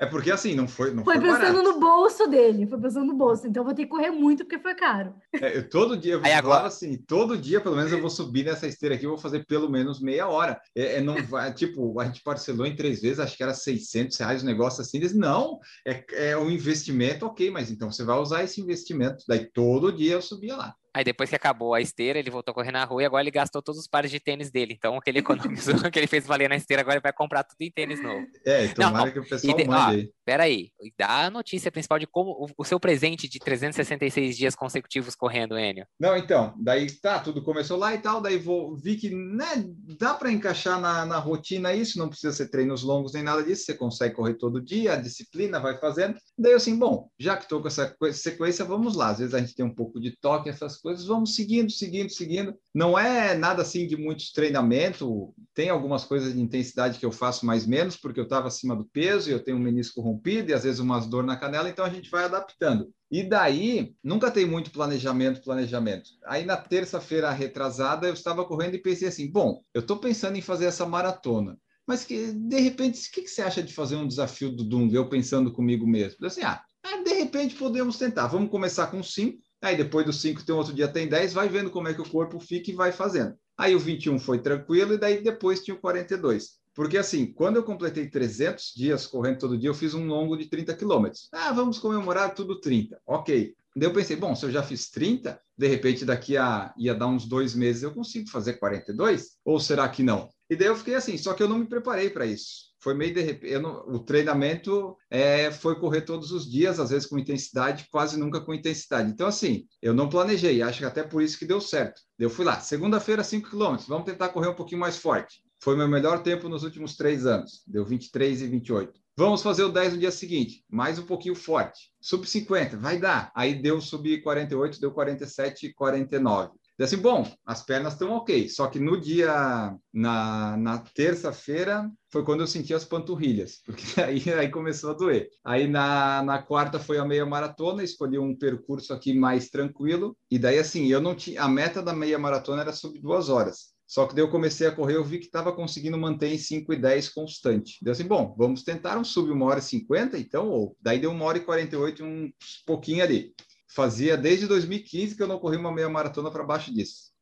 É 0.00 0.06
porque 0.06 0.30
assim, 0.30 0.54
não 0.54 0.66
foi, 0.68 0.92
não 0.92 1.04
Foi 1.04 1.14
foi, 1.16 1.24
pensando 1.24 1.56
barato. 1.58 1.72
no 1.72 1.80
bolso 1.80 2.26
dele, 2.26 2.66
foi 2.66 2.78
pensando 2.80 3.06
no 3.06 3.14
bolso. 3.16 3.46
Então 3.46 3.64
vou 3.64 3.74
ter 3.74 3.82
que 3.84 3.88
correr 3.90 4.10
muito 4.10 4.44
porque 4.44 4.58
foi 4.58 4.74
caro. 4.74 5.14
É, 5.34 5.58
eu, 5.58 5.68
todo 5.68 5.96
dia, 5.96 6.14
eu 6.14 6.24
Aí 6.24 6.32
agora- 6.32 6.66
assim, 6.66 6.96
todo 6.96 7.36
dia, 7.36 7.60
pelo 7.60 7.76
menos, 7.76 7.92
eu 7.92 8.00
vou 8.00 8.10
subir 8.10 8.44
nessa 8.44 8.66
esteira 8.66 8.94
aqui, 8.94 9.04
eu 9.04 9.10
vou 9.10 9.18
fazer 9.18 9.44
pelo 9.46 9.70
menos 9.70 10.00
meia 10.00 10.28
hora. 10.28 10.60
É, 10.76 10.96
é, 10.96 11.00
não 11.00 11.22
vai, 11.24 11.52
tipo, 11.54 11.98
a 12.00 12.04
gente 12.04 12.22
parcelou 12.22 12.66
em 12.66 12.76
três 12.76 13.00
vezes, 13.00 13.18
acho 13.20 13.36
que 13.36 13.42
era 13.42 13.54
600 13.54 14.16
reais, 14.18 14.42
um 14.42 14.46
negócio 14.46 14.80
assim. 14.80 14.98
Eles, 14.98 15.14
não, 15.14 15.58
é, 15.86 16.04
é 16.30 16.36
um 16.36 16.50
investimento, 16.50 17.26
ok, 17.26 17.50
mas 17.50 17.70
então 17.70 17.90
você 17.90 18.04
vai 18.04 18.18
usar 18.18 18.44
esse 18.44 18.60
investimento. 18.60 19.24
Daí 19.28 19.50
todo 19.52 19.92
dia 19.92 20.14
eu 20.14 20.22
subia 20.22 20.56
lá. 20.56 20.74
Aí 20.98 21.04
depois 21.04 21.30
que 21.30 21.36
acabou 21.36 21.74
a 21.74 21.80
esteira, 21.80 22.18
ele 22.18 22.30
voltou 22.30 22.50
a 22.50 22.54
correr 22.54 22.72
na 22.72 22.84
rua 22.84 23.02
e 23.02 23.06
agora 23.06 23.22
ele 23.22 23.30
gastou 23.30 23.62
todos 23.62 23.80
os 23.80 23.86
pares 23.86 24.10
de 24.10 24.18
tênis 24.18 24.50
dele. 24.50 24.74
Então, 24.76 24.96
o 24.96 25.00
que 25.00 25.08
ele 25.08 25.20
economizou, 25.20 25.74
o 25.86 25.90
que 25.90 25.98
ele 25.98 26.08
fez 26.08 26.26
valer 26.26 26.48
na 26.48 26.56
esteira, 26.56 26.82
agora 26.82 26.96
ele 26.96 27.02
vai 27.02 27.12
comprar 27.12 27.44
tudo 27.44 27.60
em 27.60 27.70
tênis 27.70 28.02
novo. 28.02 28.26
É, 28.44 28.66
tomara 28.68 29.06
Não, 29.06 29.12
que 29.12 29.20
o 29.20 29.28
pessoal 29.28 29.56
de- 29.56 29.64
mande 29.64 29.80
ó, 29.80 29.88
aí. 29.90 30.10
Pera 30.24 30.42
aí, 30.42 30.70
dá 30.98 31.24
a 31.24 31.30
notícia 31.30 31.70
principal 31.70 31.98
de 31.98 32.06
como 32.06 32.52
o, 32.58 32.64
seu 32.64 32.78
presente 32.78 33.28
de 33.28 33.38
366 33.38 34.36
dias 34.36 34.54
consecutivos 34.54 35.14
correndo, 35.14 35.58
Enio. 35.58 35.86
Não, 35.98 36.16
então, 36.16 36.54
daí 36.60 36.90
tá, 36.90 37.18
tudo 37.18 37.42
começou 37.42 37.78
lá 37.78 37.94
e 37.94 37.98
tal, 37.98 38.20
daí 38.20 38.36
vou, 38.36 38.76
vi 38.76 38.96
que 38.96 39.08
né, 39.08 39.64
dá 39.98 40.12
para 40.14 40.30
encaixar 40.30 40.78
na, 40.80 41.06
na 41.06 41.18
rotina 41.18 41.72
isso, 41.72 41.98
não 41.98 42.08
precisa 42.08 42.32
ser 42.32 42.50
treinos 42.50 42.82
longos 42.82 43.14
nem 43.14 43.22
nada 43.22 43.42
disso, 43.42 43.64
você 43.64 43.74
consegue 43.74 44.14
correr 44.14 44.34
todo 44.34 44.60
dia, 44.60 44.94
a 44.94 44.96
disciplina 44.96 45.60
vai 45.60 45.78
fazendo. 45.78 46.18
Daí 46.36 46.52
eu 46.52 46.58
assim, 46.58 46.78
bom, 46.78 47.08
já 47.18 47.36
que 47.36 47.44
estou 47.44 47.62
com 47.62 47.68
essa 47.68 47.96
sequência, 48.12 48.64
vamos 48.64 48.96
lá. 48.96 49.08
Às 49.10 49.18
vezes 49.18 49.34
a 49.34 49.38
gente 49.38 49.54
tem 49.54 49.64
um 49.64 49.74
pouco 49.74 49.98
de 50.00 50.16
toque, 50.20 50.48
essas 50.48 50.76
coisas, 50.76 50.87
vamos 51.06 51.34
seguindo, 51.34 51.70
seguindo, 51.70 52.10
seguindo. 52.10 52.54
Não 52.74 52.98
é 52.98 53.36
nada 53.36 53.62
assim 53.62 53.86
de 53.86 53.96
muito 53.96 54.24
treinamento, 54.32 55.34
tem 55.54 55.70
algumas 55.70 56.04
coisas 56.04 56.34
de 56.34 56.40
intensidade 56.40 56.98
que 56.98 57.06
eu 57.06 57.12
faço 57.12 57.44
mais 57.44 57.66
menos, 57.66 57.96
porque 57.96 58.20
eu 58.20 58.24
estava 58.24 58.48
acima 58.48 58.76
do 58.76 58.84
peso 58.84 59.28
e 59.28 59.32
eu 59.32 59.42
tenho 59.42 59.56
um 59.56 59.60
menisco 59.60 60.00
rompido 60.00 60.50
e 60.50 60.54
às 60.54 60.64
vezes 60.64 60.80
umas 60.80 61.06
dor 61.06 61.24
na 61.24 61.36
canela, 61.36 61.68
então 61.68 61.84
a 61.84 61.90
gente 61.90 62.10
vai 62.10 62.24
adaptando. 62.24 62.92
E 63.10 63.22
daí, 63.22 63.94
nunca 64.04 64.30
tem 64.30 64.46
muito 64.46 64.70
planejamento, 64.70 65.42
planejamento. 65.42 66.10
Aí 66.26 66.44
na 66.44 66.56
terça-feira 66.56 67.30
retrasada, 67.30 68.06
eu 68.06 68.14
estava 68.14 68.44
correndo 68.44 68.74
e 68.74 68.82
pensei 68.82 69.08
assim: 69.08 69.30
bom, 69.30 69.62
eu 69.72 69.80
estou 69.80 69.96
pensando 69.96 70.36
em 70.36 70.42
fazer 70.42 70.66
essa 70.66 70.86
maratona. 70.86 71.58
Mas 71.86 72.04
que, 72.04 72.32
de 72.32 72.60
repente, 72.60 73.00
o 73.00 73.12
que, 73.12 73.22
que 73.22 73.28
você 73.28 73.40
acha 73.40 73.62
de 73.62 73.72
fazer 73.72 73.96
um 73.96 74.06
desafio 74.06 74.54
do 74.54 74.62
Dunga? 74.62 74.94
Eu 74.94 75.08
pensando 75.08 75.50
comigo 75.50 75.86
mesmo. 75.86 76.18
Eu 76.20 76.26
assim, 76.26 76.42
ah, 76.42 76.62
ah, 76.84 77.02
de 77.02 77.14
repente 77.14 77.54
podemos 77.54 77.96
tentar. 77.96 78.26
Vamos 78.26 78.50
começar 78.50 78.88
com 78.88 79.02
5, 79.02 79.38
aí 79.66 79.76
depois 79.76 80.06
dos 80.06 80.20
5 80.20 80.44
tem 80.44 80.54
outro 80.54 80.72
dia 80.72 80.88
tem 80.88 81.08
10, 81.08 81.32
vai 81.32 81.48
vendo 81.48 81.70
como 81.70 81.88
é 81.88 81.94
que 81.94 82.00
o 82.00 82.08
corpo 82.08 82.38
fica 82.38 82.70
e 82.70 82.74
vai 82.74 82.92
fazendo. 82.92 83.34
Aí 83.56 83.74
o 83.74 83.78
21 83.78 84.18
foi 84.18 84.38
tranquilo 84.38 84.94
e 84.94 84.98
daí 84.98 85.22
depois 85.22 85.62
tinha 85.62 85.74
o 85.74 85.80
42. 85.80 86.58
Porque 86.74 86.96
assim, 86.96 87.32
quando 87.32 87.56
eu 87.56 87.64
completei 87.64 88.08
300 88.08 88.72
dias 88.76 89.04
correndo 89.04 89.40
todo 89.40 89.58
dia, 89.58 89.68
eu 89.68 89.74
fiz 89.74 89.94
um 89.94 90.06
longo 90.06 90.36
de 90.36 90.46
30 90.46 90.74
quilômetros. 90.74 91.28
Ah, 91.32 91.52
vamos 91.52 91.78
comemorar 91.78 92.34
tudo 92.34 92.60
30. 92.60 93.00
Ok. 93.04 93.52
Daí 93.74 93.88
eu 93.88 93.92
pensei, 93.92 94.16
bom, 94.16 94.34
se 94.34 94.46
eu 94.46 94.50
já 94.50 94.62
fiz 94.62 94.88
30, 94.90 95.40
de 95.56 95.66
repente 95.66 96.04
daqui 96.04 96.36
a 96.36 96.72
ia 96.78 96.94
dar 96.94 97.08
uns 97.08 97.26
dois 97.26 97.54
meses 97.54 97.82
eu 97.82 97.92
consigo 97.92 98.28
fazer 98.30 98.54
42? 98.54 99.38
Ou 99.44 99.58
será 99.58 99.88
que 99.88 100.04
não? 100.04 100.30
E 100.50 100.56
daí 100.56 100.68
eu 100.68 100.76
fiquei 100.76 100.94
assim, 100.94 101.16
só 101.18 101.34
que 101.34 101.42
eu 101.42 101.48
não 101.48 101.58
me 101.58 101.66
preparei 101.68 102.10
para 102.10 102.26
isso. 102.26 102.68
Foi 102.80 102.94
meio 102.94 103.12
de 103.12 103.20
repente. 103.20 103.58
não- 103.58 103.80
o 103.88 103.98
treinamento 103.98 104.96
é, 105.10 105.50
foi 105.50 105.78
correr 105.78 106.02
todos 106.02 106.30
os 106.32 106.48
dias, 106.50 106.78
às 106.78 106.90
vezes 106.90 107.06
com 107.08 107.18
intensidade, 107.18 107.86
quase 107.90 108.18
nunca 108.18 108.40
com 108.40 108.54
intensidade. 108.54 109.10
Então, 109.10 109.26
assim, 109.26 109.66
eu 109.82 109.92
não 109.92 110.08
planejei, 110.08 110.62
acho 110.62 110.78
que 110.78 110.84
até 110.84 111.02
por 111.02 111.22
isso 111.22 111.38
que 111.38 111.44
deu 111.46 111.60
certo. 111.60 112.00
Eu 112.18 112.30
fui 112.30 112.44
lá, 112.44 112.60
segunda-feira, 112.60 113.24
5 113.24 113.50
quilômetros, 113.50 113.88
vamos 113.88 114.04
tentar 114.06 114.28
correr 114.30 114.48
um 114.48 114.54
pouquinho 114.54 114.80
mais 114.80 114.96
forte. 114.96 115.42
Foi 115.60 115.76
meu 115.76 115.88
melhor 115.88 116.22
tempo 116.22 116.48
nos 116.48 116.62
últimos 116.62 116.96
três 116.96 117.26
anos, 117.26 117.62
deu 117.66 117.84
23 117.84 118.40
e 118.42 118.46
28. 118.46 119.00
Vamos 119.16 119.42
fazer 119.42 119.64
o 119.64 119.68
10 119.72 119.94
no 119.94 119.98
dia 119.98 120.12
seguinte, 120.12 120.64
mais 120.70 120.96
um 121.00 121.02
pouquinho 121.04 121.34
forte. 121.34 121.90
Sub 122.00 122.24
50, 122.24 122.76
vai 122.76 123.00
dar. 123.00 123.32
Aí 123.34 123.60
deu 123.60 123.80
sub 123.80 124.20
48, 124.22 124.80
deu 124.80 124.92
47 124.92 125.66
e 125.66 125.74
49. 125.74 126.52
Deu 126.78 126.84
assim, 126.84 126.98
bom, 126.98 127.28
as 127.44 127.64
pernas 127.64 127.94
estão 127.94 128.12
ok. 128.12 128.48
Só 128.48 128.68
que 128.68 128.78
no 128.78 129.00
dia, 129.00 129.76
na, 129.92 130.56
na 130.56 130.78
terça-feira, 130.78 131.90
foi 132.12 132.24
quando 132.24 132.40
eu 132.40 132.46
senti 132.46 132.72
as 132.72 132.84
panturrilhas, 132.84 133.60
porque 133.66 134.00
aí, 134.00 134.22
aí 134.32 134.48
começou 134.48 134.90
a 134.90 134.94
doer. 134.94 135.28
Aí 135.44 135.66
na, 135.66 136.22
na 136.22 136.40
quarta 136.40 136.78
foi 136.78 136.98
a 136.98 137.04
meia 137.04 137.26
maratona, 137.26 137.82
escolhi 137.82 138.16
um 138.16 138.36
percurso 138.36 138.92
aqui 138.92 139.12
mais 139.12 139.50
tranquilo. 139.50 140.16
E 140.30 140.38
daí, 140.38 140.56
assim, 140.56 140.86
eu 140.86 141.00
não 141.00 141.16
tinha. 141.16 141.42
A 141.42 141.48
meta 141.48 141.82
da 141.82 141.92
meia 141.92 142.16
maratona 142.16 142.62
era 142.62 142.72
sub 142.72 142.96
duas 143.00 143.28
horas. 143.28 143.76
Só 143.84 144.06
que 144.06 144.14
daí 144.14 144.22
eu 144.22 144.30
comecei 144.30 144.66
a 144.66 144.72
correr, 144.72 144.96
eu 144.96 145.04
vi 145.04 145.18
que 145.18 145.24
estava 145.24 145.50
conseguindo 145.50 145.96
manter 145.96 146.28
em 146.28 146.38
5 146.38 146.74
e 146.74 146.76
10 146.76 147.08
constante. 147.08 147.78
Deu 147.82 147.90
assim, 147.90 148.04
bom, 148.04 148.36
vamos 148.38 148.62
tentar 148.62 148.98
um 148.98 149.04
sub 149.04 149.32
1 149.32 149.42
hora 149.42 149.58
e 149.60 149.62
50, 149.62 150.18
então, 150.18 150.48
ou 150.48 150.76
daí 150.80 151.00
deu 151.00 151.10
1 151.10 151.22
hora 151.22 151.38
e 151.38 151.40
48 151.40 152.02
e 152.02 152.06
um 152.06 152.30
pouquinho 152.66 153.02
ali. 153.02 153.32
Fazia 153.68 154.16
desde 154.16 154.46
2015 154.46 155.16
que 155.16 155.22
eu 155.22 155.28
não 155.28 155.38
corri 155.38 155.56
uma 155.56 155.72
meia 155.72 155.88
maratona 155.88 156.30
para 156.30 156.44
baixo 156.44 156.72
disso. 156.72 157.12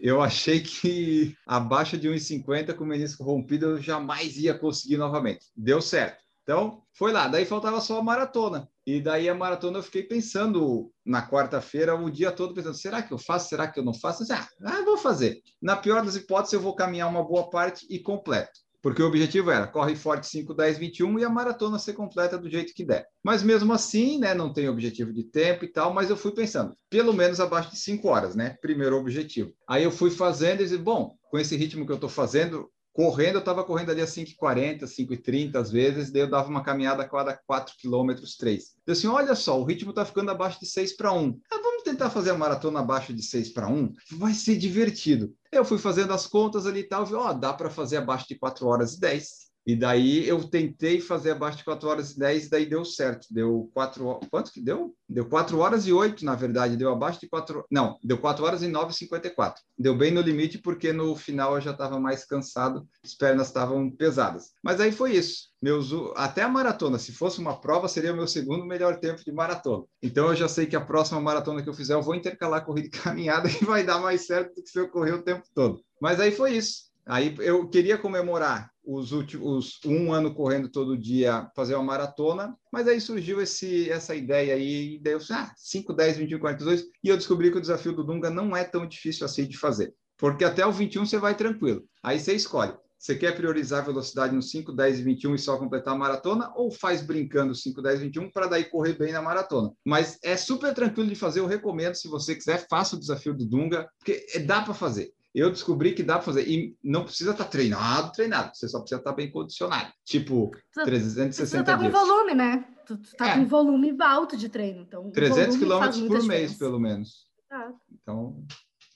Eu 0.00 0.22
achei 0.22 0.60
que 0.60 1.34
abaixo 1.46 1.96
de 1.96 2.08
1,50 2.08 2.74
com 2.74 2.84
o 2.84 2.86
menisco 2.86 3.24
rompido 3.24 3.66
eu 3.66 3.82
jamais 3.82 4.36
ia 4.36 4.56
conseguir 4.56 4.96
novamente. 4.96 5.46
Deu 5.56 5.80
certo. 5.80 6.22
Então, 6.42 6.82
foi 6.92 7.10
lá. 7.10 7.26
Daí 7.26 7.44
faltava 7.44 7.80
só 7.80 7.98
a 7.98 8.02
maratona. 8.02 8.68
E 8.86 9.00
daí 9.00 9.28
a 9.28 9.34
maratona 9.34 9.78
eu 9.78 9.82
fiquei 9.82 10.04
pensando 10.04 10.92
na 11.04 11.28
quarta-feira 11.28 11.96
o 11.96 12.08
dia 12.08 12.30
todo, 12.30 12.54
pensando: 12.54 12.76
será 12.76 13.02
que 13.02 13.12
eu 13.12 13.18
faço? 13.18 13.48
Será 13.48 13.66
que 13.66 13.80
eu 13.80 13.84
não 13.84 13.92
faço? 13.92 14.22
Eu 14.22 14.26
disse, 14.28 14.40
Ah, 14.40 14.48
ah, 14.64 14.84
vou 14.84 14.96
fazer. 14.96 15.42
Na 15.60 15.74
pior 15.74 16.04
das 16.04 16.14
hipóteses, 16.14 16.52
eu 16.52 16.60
vou 16.60 16.76
caminhar 16.76 17.08
uma 17.08 17.24
boa 17.24 17.50
parte 17.50 17.84
e 17.90 17.98
completo. 17.98 18.60
Porque 18.86 19.02
o 19.02 19.08
objetivo 19.08 19.50
era 19.50 19.66
corre 19.66 19.96
forte 19.96 20.28
5, 20.28 20.54
10, 20.54 20.78
21 20.78 21.18
e 21.18 21.24
a 21.24 21.28
maratona 21.28 21.76
ser 21.76 21.94
completa 21.94 22.38
do 22.38 22.48
jeito 22.48 22.72
que 22.72 22.84
der. 22.84 23.04
Mas 23.20 23.42
mesmo 23.42 23.72
assim, 23.72 24.16
né, 24.16 24.32
não 24.32 24.52
tem 24.52 24.68
objetivo 24.68 25.12
de 25.12 25.24
tempo 25.24 25.64
e 25.64 25.68
tal, 25.72 25.92
mas 25.92 26.08
eu 26.08 26.16
fui 26.16 26.30
pensando, 26.30 26.72
pelo 26.88 27.12
menos 27.12 27.40
abaixo 27.40 27.72
de 27.72 27.80
5 27.80 28.06
horas, 28.06 28.36
né? 28.36 28.56
Primeiro 28.60 28.96
objetivo. 28.96 29.52
Aí 29.68 29.82
eu 29.82 29.90
fui 29.90 30.08
fazendo 30.08 30.60
e 30.60 30.62
disse, 30.66 30.78
bom, 30.78 31.16
com 31.28 31.36
esse 31.36 31.56
ritmo 31.56 31.84
que 31.84 31.90
eu 31.90 31.96
estou 31.96 32.08
fazendo, 32.08 32.70
correndo, 32.92 33.34
eu 33.34 33.40
estava 33.40 33.64
correndo 33.64 33.90
ali 33.90 34.02
a 34.02 34.06
5,40, 34.06 34.84
5,30 34.84 35.56
às 35.56 35.72
vezes, 35.72 36.12
daí 36.12 36.22
eu 36.22 36.30
dava 36.30 36.48
uma 36.48 36.62
caminhada 36.62 37.02
a 37.02 37.08
cada 37.08 37.36
4 37.44 37.74
quilômetros, 37.76 38.36
3. 38.36 38.76
Eu 38.86 38.92
assim, 38.92 39.08
olha 39.08 39.34
só, 39.34 39.60
o 39.60 39.64
ritmo 39.64 39.90
está 39.90 40.04
ficando 40.04 40.30
abaixo 40.30 40.60
de 40.60 40.66
6 40.66 40.96
para 40.96 41.12
1. 41.12 41.40
Ah, 41.50 41.56
vamos 41.60 41.65
tentar 41.86 42.10
fazer 42.10 42.30
a 42.30 42.38
maratona 42.38 42.80
abaixo 42.80 43.14
de 43.14 43.22
6 43.22 43.50
para 43.50 43.68
1? 43.68 43.92
Vai 44.12 44.34
ser 44.34 44.56
divertido. 44.56 45.32
Eu 45.52 45.64
fui 45.64 45.78
fazendo 45.78 46.12
as 46.12 46.26
contas 46.26 46.66
ali 46.66 46.80
e 46.80 46.88
tal, 46.88 47.06
vi, 47.06 47.14
ó, 47.14 47.32
dá 47.32 47.52
para 47.52 47.70
fazer 47.70 47.98
abaixo 47.98 48.26
de 48.28 48.38
4 48.38 48.66
horas 48.66 48.94
e 48.94 49.00
10. 49.00 49.46
E 49.66 49.74
daí 49.74 50.28
eu 50.28 50.44
tentei 50.44 51.00
fazer 51.00 51.32
abaixo 51.32 51.58
de 51.58 51.64
4 51.64 51.88
horas 51.88 52.12
e 52.12 52.18
10, 52.18 52.48
daí 52.48 52.66
deu 52.66 52.84
certo. 52.84 53.26
Deu 53.30 53.68
4 53.74 54.20
Quanto 54.30 54.52
que 54.52 54.60
deu? 54.60 54.94
Deu 55.08 55.28
4 55.28 55.58
horas 55.58 55.88
e 55.88 55.92
8, 55.92 56.24
na 56.24 56.36
verdade. 56.36 56.76
Deu 56.76 56.92
abaixo 56.92 57.18
de 57.18 57.28
4. 57.28 57.64
Não, 57.68 57.98
deu 58.02 58.16
4 58.16 58.44
horas 58.44 58.62
e 58.62 58.68
9,54. 58.68 59.54
Deu 59.76 59.96
bem 59.96 60.12
no 60.12 60.20
limite, 60.20 60.58
porque 60.58 60.92
no 60.92 61.16
final 61.16 61.56
eu 61.56 61.60
já 61.60 61.72
estava 61.72 61.98
mais 61.98 62.24
cansado, 62.24 62.86
as 63.04 63.14
pernas 63.14 63.48
estavam 63.48 63.90
pesadas. 63.90 64.52
Mas 64.62 64.80
aí 64.80 64.92
foi 64.92 65.16
isso. 65.16 65.48
Meus, 65.60 65.90
até 66.14 66.42
a 66.42 66.48
maratona, 66.48 66.96
se 66.96 67.12
fosse 67.12 67.40
uma 67.40 67.60
prova, 67.60 67.88
seria 67.88 68.12
o 68.12 68.16
meu 68.16 68.28
segundo 68.28 68.64
melhor 68.64 69.00
tempo 69.00 69.24
de 69.24 69.32
maratona. 69.32 69.84
Então 70.00 70.28
eu 70.28 70.36
já 70.36 70.46
sei 70.46 70.66
que 70.66 70.76
a 70.76 70.80
próxima 70.80 71.20
maratona 71.20 71.60
que 71.60 71.68
eu 71.68 71.74
fizer, 71.74 71.94
eu 71.94 72.02
vou 72.02 72.14
intercalar 72.14 72.64
corrida 72.64 72.86
e 72.86 72.90
caminhada, 73.02 73.48
que 73.48 73.64
vai 73.64 73.82
dar 73.82 73.98
mais 73.98 74.26
certo 74.26 74.54
do 74.54 74.62
que 74.62 74.68
se 74.68 74.78
eu 74.78 74.88
correr 74.88 75.12
o 75.12 75.22
tempo 75.22 75.42
todo. 75.52 75.80
Mas 76.00 76.20
aí 76.20 76.30
foi 76.30 76.52
isso. 76.52 76.86
Aí 77.04 77.34
eu 77.38 77.68
queria 77.68 77.96
comemorar 77.96 78.70
os 78.86 79.10
últimos 79.10 79.80
um 79.84 80.12
ano 80.12 80.32
correndo 80.32 80.68
todo 80.68 80.96
dia, 80.96 81.50
fazer 81.56 81.74
uma 81.74 81.82
maratona, 81.82 82.56
mas 82.72 82.86
aí 82.86 83.00
surgiu 83.00 83.40
esse, 83.40 83.90
essa 83.90 84.14
ideia 84.14 84.54
aí, 84.54 84.94
e 84.94 84.98
daí 85.02 85.14
eu 85.14 85.18
disse, 85.18 85.32
ah, 85.32 85.52
5, 85.56 85.92
10, 85.92 86.18
21, 86.18 86.38
42, 86.38 86.84
e 87.02 87.08
eu 87.08 87.16
descobri 87.16 87.50
que 87.50 87.58
o 87.58 87.60
desafio 87.60 87.92
do 87.92 88.04
Dunga 88.04 88.30
não 88.30 88.56
é 88.56 88.62
tão 88.62 88.86
difícil 88.86 89.26
assim 89.26 89.44
de 89.44 89.58
fazer, 89.58 89.92
porque 90.16 90.44
até 90.44 90.64
o 90.64 90.72
21 90.72 91.04
você 91.04 91.18
vai 91.18 91.34
tranquilo, 91.36 91.84
aí 92.02 92.20
você 92.20 92.34
escolhe. 92.34 92.72
Você 92.98 93.14
quer 93.14 93.36
priorizar 93.36 93.82
a 93.82 93.86
velocidade 93.86 94.34
no 94.34 94.42
5, 94.42 94.72
10 94.72 95.00
e 95.00 95.02
21 95.02 95.34
e 95.34 95.38
só 95.38 95.58
completar 95.58 95.94
a 95.94 95.98
maratona? 95.98 96.50
Ou 96.56 96.70
faz 96.70 97.02
brincando 97.02 97.54
5, 97.54 97.82
10 97.82 98.00
e 98.00 98.02
21 98.04 98.30
para 98.30 98.46
daí 98.46 98.64
correr 98.64 98.94
bem 98.94 99.12
na 99.12 99.20
maratona? 99.20 99.70
Mas 99.84 100.18
é 100.24 100.34
super 100.36 100.72
tranquilo 100.74 101.08
de 101.08 101.14
fazer, 101.14 101.40
eu 101.40 101.46
recomendo. 101.46 101.94
Se 101.94 102.08
você 102.08 102.34
quiser, 102.34 102.66
faça 102.68 102.96
o 102.96 102.98
desafio 102.98 103.34
do 103.34 103.46
Dunga, 103.46 103.86
porque 103.98 104.26
dá 104.40 104.62
para 104.62 104.72
fazer 104.72 105.12
eu 105.36 105.50
descobri 105.50 105.92
que 105.92 106.02
dá 106.02 106.14
para 106.14 106.22
fazer. 106.22 106.48
E 106.48 106.74
não 106.82 107.04
precisa 107.04 107.32
estar 107.32 107.44
tá 107.44 107.50
treinado, 107.50 108.10
treinado. 108.12 108.52
Você 108.54 108.66
só 108.66 108.80
precisa 108.80 109.00
estar 109.00 109.10
tá 109.10 109.16
bem 109.16 109.30
condicionado. 109.30 109.92
Tipo, 110.02 110.50
você, 110.72 110.84
360 110.84 111.46
você 111.46 111.62
tá 111.62 111.76
com 111.76 111.90
volume, 111.90 112.34
né? 112.34 112.64
Tu, 112.86 112.96
tu 112.96 113.16
tá 113.16 113.28
é. 113.28 113.34
com 113.34 113.46
volume 113.46 113.94
alto 114.00 114.34
de 114.34 114.48
treino. 114.48 114.80
Então, 114.80 115.10
300 115.10 115.58
quilômetros 115.58 116.00
por 116.00 116.22
mês, 116.24 116.54
pelo 116.54 116.80
menos. 116.80 117.26
Ah. 117.50 117.70
Então, 117.92 118.42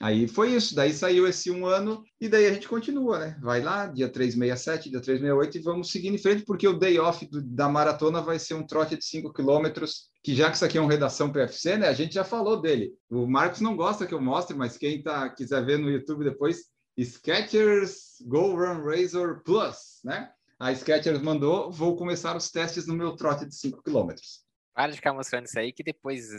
Aí 0.01 0.27
foi 0.27 0.55
isso, 0.55 0.73
daí 0.73 0.91
saiu 0.91 1.27
esse 1.27 1.51
um 1.51 1.65
ano 1.65 2.03
e 2.19 2.27
daí 2.27 2.47
a 2.47 2.53
gente 2.53 2.67
continua, 2.67 3.19
né? 3.19 3.39
Vai 3.41 3.61
lá, 3.61 3.85
dia 3.85 4.09
367, 4.09 4.89
dia 4.89 4.99
368 4.99 5.57
e 5.57 5.61
vamos 5.61 5.91
seguindo 5.91 6.15
em 6.15 6.17
frente, 6.17 6.43
porque 6.43 6.67
o 6.67 6.77
day 6.77 6.97
off 6.97 7.23
do, 7.27 7.41
da 7.41 7.69
maratona 7.69 8.19
vai 8.21 8.39
ser 8.39 8.55
um 8.55 8.65
trote 8.65 8.97
de 8.97 9.05
5 9.05 9.31
quilômetros, 9.31 10.09
que 10.23 10.33
já 10.33 10.49
que 10.49 10.55
isso 10.55 10.65
aqui 10.65 10.77
é 10.77 10.81
um 10.81 10.87
redação 10.87 11.31
PFC, 11.31 11.77
né? 11.77 11.87
A 11.87 11.93
gente 11.93 12.15
já 12.15 12.23
falou 12.23 12.59
dele. 12.59 12.91
O 13.09 13.27
Marcos 13.27 13.61
não 13.61 13.75
gosta 13.75 14.07
que 14.07 14.13
eu 14.13 14.21
mostre, 14.21 14.57
mas 14.57 14.75
quem 14.75 15.03
tá, 15.03 15.29
quiser 15.29 15.63
ver 15.63 15.77
no 15.77 15.89
YouTube 15.89 16.23
depois, 16.23 16.65
Skechers 16.99 18.17
Go 18.25 18.55
Run 18.55 18.83
Razor 18.83 19.43
Plus, 19.43 20.01
né? 20.03 20.31
A 20.59 20.73
Skechers 20.73 21.21
mandou, 21.21 21.71
vou 21.71 21.95
começar 21.95 22.35
os 22.35 22.49
testes 22.49 22.87
no 22.87 22.95
meu 22.95 23.15
trote 23.15 23.45
de 23.45 23.55
5 23.55 23.81
quilômetros. 23.83 24.43
Para 24.73 24.91
de 24.91 24.97
ficar 24.97 25.13
mostrando 25.13 25.45
isso 25.45 25.59
aí, 25.59 25.71
que 25.71 25.83
depois 25.83 26.29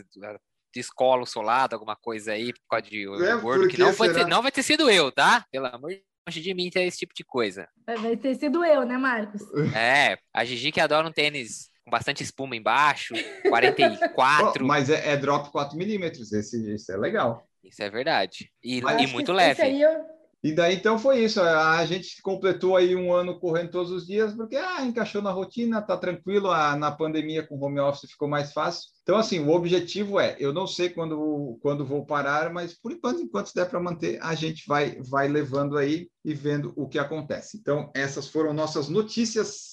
descola 0.73 1.23
o 1.23 1.27
solado, 1.27 1.73
alguma 1.73 1.95
coisa 1.95 2.33
aí, 2.33 2.51
por 2.53 2.61
causa 2.69 2.89
de 2.89 3.03
é, 3.03 3.35
gordo, 3.37 3.67
que 3.67 3.77
não, 3.77 3.93
foi 3.93 4.13
ter, 4.13 4.27
não 4.27 4.41
vai 4.41 4.51
ter 4.51 4.63
sido 4.63 4.89
eu, 4.89 5.11
tá? 5.11 5.45
Pelo 5.51 5.67
amor 5.67 5.91
de 5.91 6.03
longe 6.27 6.41
de 6.41 6.53
mim 6.53 6.69
ter 6.69 6.83
esse 6.83 6.97
tipo 6.97 7.13
de 7.13 7.23
coisa. 7.23 7.67
Vai 7.85 8.17
ter 8.17 8.35
sido 8.35 8.63
eu, 8.63 8.85
né, 8.85 8.97
Marcos? 8.97 9.41
É, 9.75 10.17
a 10.33 10.43
Gigi 10.43 10.71
que 10.71 10.79
adora 10.79 11.07
um 11.07 11.11
tênis 11.11 11.69
com 11.83 11.91
bastante 11.91 12.23
espuma 12.23 12.55
embaixo, 12.55 13.13
44. 13.47 14.63
oh, 14.63 14.63
mas 14.67 14.89
é, 14.89 15.11
é 15.13 15.17
drop 15.17 15.51
4 15.51 15.77
milímetros, 15.77 16.31
esse, 16.31 16.71
esse 16.71 16.91
é 16.91 16.97
legal. 16.97 17.45
Isso 17.63 17.81
é 17.81 17.89
verdade. 17.89 18.51
E, 18.63 18.79
e 18.79 19.07
muito 19.07 19.31
leve. 19.31 19.53
Esse 19.53 19.61
aí 19.61 19.81
eu, 19.81 20.05
e 20.43 20.51
daí 20.51 20.75
então 20.75 20.99
foi 20.99 21.23
isso. 21.23 21.41
A 21.41 21.85
gente 21.85 22.21
completou 22.21 22.75
aí 22.75 22.95
um 22.95 23.13
ano 23.13 23.39
correndo 23.39 23.71
todos 23.71 23.91
os 23.91 24.05
dias, 24.05 24.33
porque 24.33 24.57
ah, 24.57 24.83
encaixou 24.83 25.21
na 25.21 25.31
rotina, 25.31 25.81
tá 25.81 25.95
tranquilo. 25.95 26.51
A, 26.51 26.75
na 26.75 26.91
pandemia 26.91 27.47
com 27.47 27.57
home 27.63 27.79
office 27.79 28.11
ficou 28.11 28.27
mais 28.27 28.51
fácil. 28.51 28.89
Então, 29.03 29.17
assim, 29.17 29.39
o 29.39 29.49
objetivo 29.49 30.19
é, 30.19 30.35
eu 30.39 30.51
não 30.51 30.67
sei 30.67 30.89
quando, 30.89 31.57
quando 31.61 31.85
vou 31.85 32.05
parar, 32.05 32.51
mas 32.51 32.73
por 32.73 32.91
enquanto, 32.91 33.21
enquanto 33.21 33.53
der 33.53 33.69
para 33.69 33.79
manter, 33.79 34.19
a 34.21 34.35
gente 34.35 34.67
vai, 34.67 35.01
vai 35.01 35.27
levando 35.27 35.77
aí 35.77 36.09
e 36.25 36.33
vendo 36.33 36.73
o 36.75 36.87
que 36.87 36.99
acontece. 36.99 37.57
Então, 37.57 37.89
essas 37.93 38.27
foram 38.27 38.53
nossas 38.53 38.89
notícias 38.89 39.72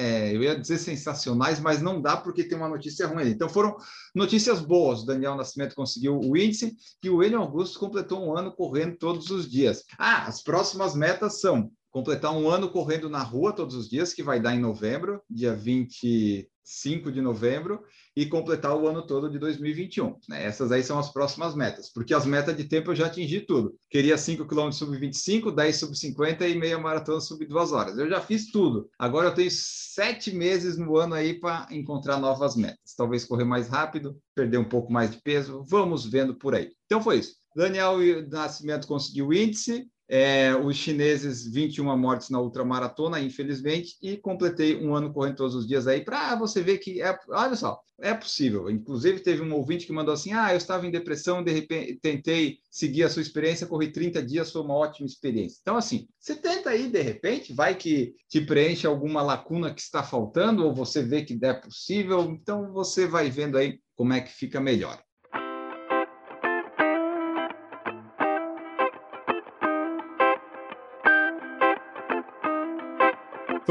é, 0.00 0.34
eu 0.34 0.42
ia 0.42 0.58
dizer 0.58 0.78
sensacionais, 0.78 1.60
mas 1.60 1.82
não 1.82 2.00
dá 2.00 2.16
porque 2.16 2.42
tem 2.42 2.56
uma 2.56 2.68
notícia 2.68 3.06
ruim. 3.06 3.28
Então 3.28 3.50
foram 3.50 3.76
notícias 4.14 4.58
boas. 4.60 5.02
O 5.02 5.06
Daniel 5.06 5.36
Nascimento 5.36 5.74
conseguiu 5.74 6.18
o 6.18 6.36
índice 6.36 6.74
e 7.04 7.10
o 7.10 7.16
William 7.16 7.40
Augusto 7.40 7.78
completou 7.78 8.24
um 8.24 8.36
ano 8.36 8.50
correndo 8.50 8.96
todos 8.96 9.30
os 9.30 9.48
dias. 9.48 9.84
Ah, 9.98 10.24
as 10.26 10.42
próximas 10.42 10.94
metas 10.94 11.40
são 11.40 11.70
completar 11.90 12.32
um 12.32 12.48
ano 12.48 12.70
correndo 12.70 13.08
na 13.08 13.22
rua 13.22 13.52
todos 13.52 13.74
os 13.74 13.88
dias, 13.88 14.14
que 14.14 14.22
vai 14.22 14.40
dar 14.40 14.54
em 14.54 14.60
novembro, 14.60 15.20
dia 15.28 15.54
25 15.54 17.10
de 17.10 17.20
novembro, 17.20 17.82
e 18.16 18.26
completar 18.26 18.76
o 18.76 18.88
ano 18.88 19.06
todo 19.06 19.30
de 19.30 19.38
2021. 19.38 20.16
Né? 20.28 20.44
Essas 20.44 20.70
aí 20.72 20.82
são 20.82 20.98
as 20.98 21.12
próximas 21.12 21.54
metas, 21.54 21.92
porque 21.92 22.14
as 22.14 22.26
metas 22.26 22.56
de 22.56 22.64
tempo 22.64 22.90
eu 22.90 22.94
já 22.94 23.06
atingi 23.06 23.40
tudo. 23.40 23.74
Queria 23.88 24.16
5 24.16 24.46
km 24.46 24.70
sub 24.70 24.96
25, 24.96 25.50
10 25.50 25.76
sub 25.76 25.96
50 25.96 26.46
e 26.46 26.58
meia 26.58 26.78
maratona 26.78 27.20
sub 27.20 27.44
2 27.44 27.72
horas. 27.72 27.98
Eu 27.98 28.08
já 28.08 28.20
fiz 28.20 28.50
tudo. 28.50 28.88
Agora 28.98 29.28
eu 29.28 29.34
tenho 29.34 29.50
sete 29.50 30.32
meses 30.34 30.76
no 30.76 30.96
ano 30.96 31.14
aí 31.14 31.38
para 31.38 31.66
encontrar 31.70 32.18
novas 32.18 32.56
metas. 32.56 32.94
Talvez 32.96 33.24
correr 33.24 33.44
mais 33.44 33.68
rápido, 33.68 34.16
perder 34.34 34.58
um 34.58 34.68
pouco 34.68 34.92
mais 34.92 35.10
de 35.10 35.20
peso. 35.22 35.64
Vamos 35.68 36.04
vendo 36.04 36.34
por 36.34 36.54
aí. 36.54 36.70
Então 36.86 37.02
foi 37.02 37.18
isso. 37.18 37.40
Daniel 37.54 37.98
Nascimento 38.28 38.86
conseguiu 38.86 39.28
o 39.28 39.34
índice, 39.34 39.88
é, 40.12 40.56
os 40.56 40.76
chineses, 40.76 41.46
21 41.46 41.96
mortes 41.96 42.30
na 42.30 42.40
ultramaratona, 42.40 43.20
infelizmente, 43.20 43.96
e 44.02 44.16
completei 44.16 44.76
um 44.76 44.92
ano 44.92 45.12
correndo 45.12 45.36
todos 45.36 45.54
os 45.54 45.68
dias 45.68 45.86
aí 45.86 46.04
para 46.04 46.34
você 46.34 46.60
ver 46.60 46.78
que 46.78 47.00
é, 47.00 47.16
olha 47.28 47.54
só, 47.54 47.80
é 48.00 48.12
possível. 48.12 48.68
Inclusive, 48.68 49.20
teve 49.20 49.40
um 49.40 49.54
ouvinte 49.54 49.86
que 49.86 49.92
mandou 49.92 50.12
assim: 50.12 50.32
ah, 50.32 50.52
eu 50.52 50.56
estava 50.56 50.84
em 50.84 50.90
depressão, 50.90 51.44
de 51.44 51.52
repente 51.52 52.00
tentei 52.02 52.58
seguir 52.68 53.04
a 53.04 53.08
sua 53.08 53.22
experiência, 53.22 53.68
corri 53.68 53.92
30 53.92 54.20
dias, 54.20 54.50
foi 54.50 54.62
uma 54.62 54.74
ótima 54.74 55.06
experiência. 55.06 55.58
Então, 55.62 55.76
assim, 55.76 56.08
você 56.18 56.34
tenta 56.34 56.70
aí, 56.70 56.88
de 56.88 57.00
repente, 57.00 57.52
vai 57.52 57.76
que 57.76 58.12
te 58.28 58.40
preenche 58.40 58.88
alguma 58.88 59.22
lacuna 59.22 59.72
que 59.72 59.80
está 59.80 60.02
faltando, 60.02 60.66
ou 60.66 60.74
você 60.74 61.04
vê 61.04 61.22
que 61.22 61.38
é 61.40 61.52
possível, 61.52 62.22
então 62.32 62.72
você 62.72 63.06
vai 63.06 63.30
vendo 63.30 63.56
aí 63.56 63.78
como 63.94 64.12
é 64.12 64.20
que 64.20 64.32
fica 64.32 64.60
melhor. 64.60 65.00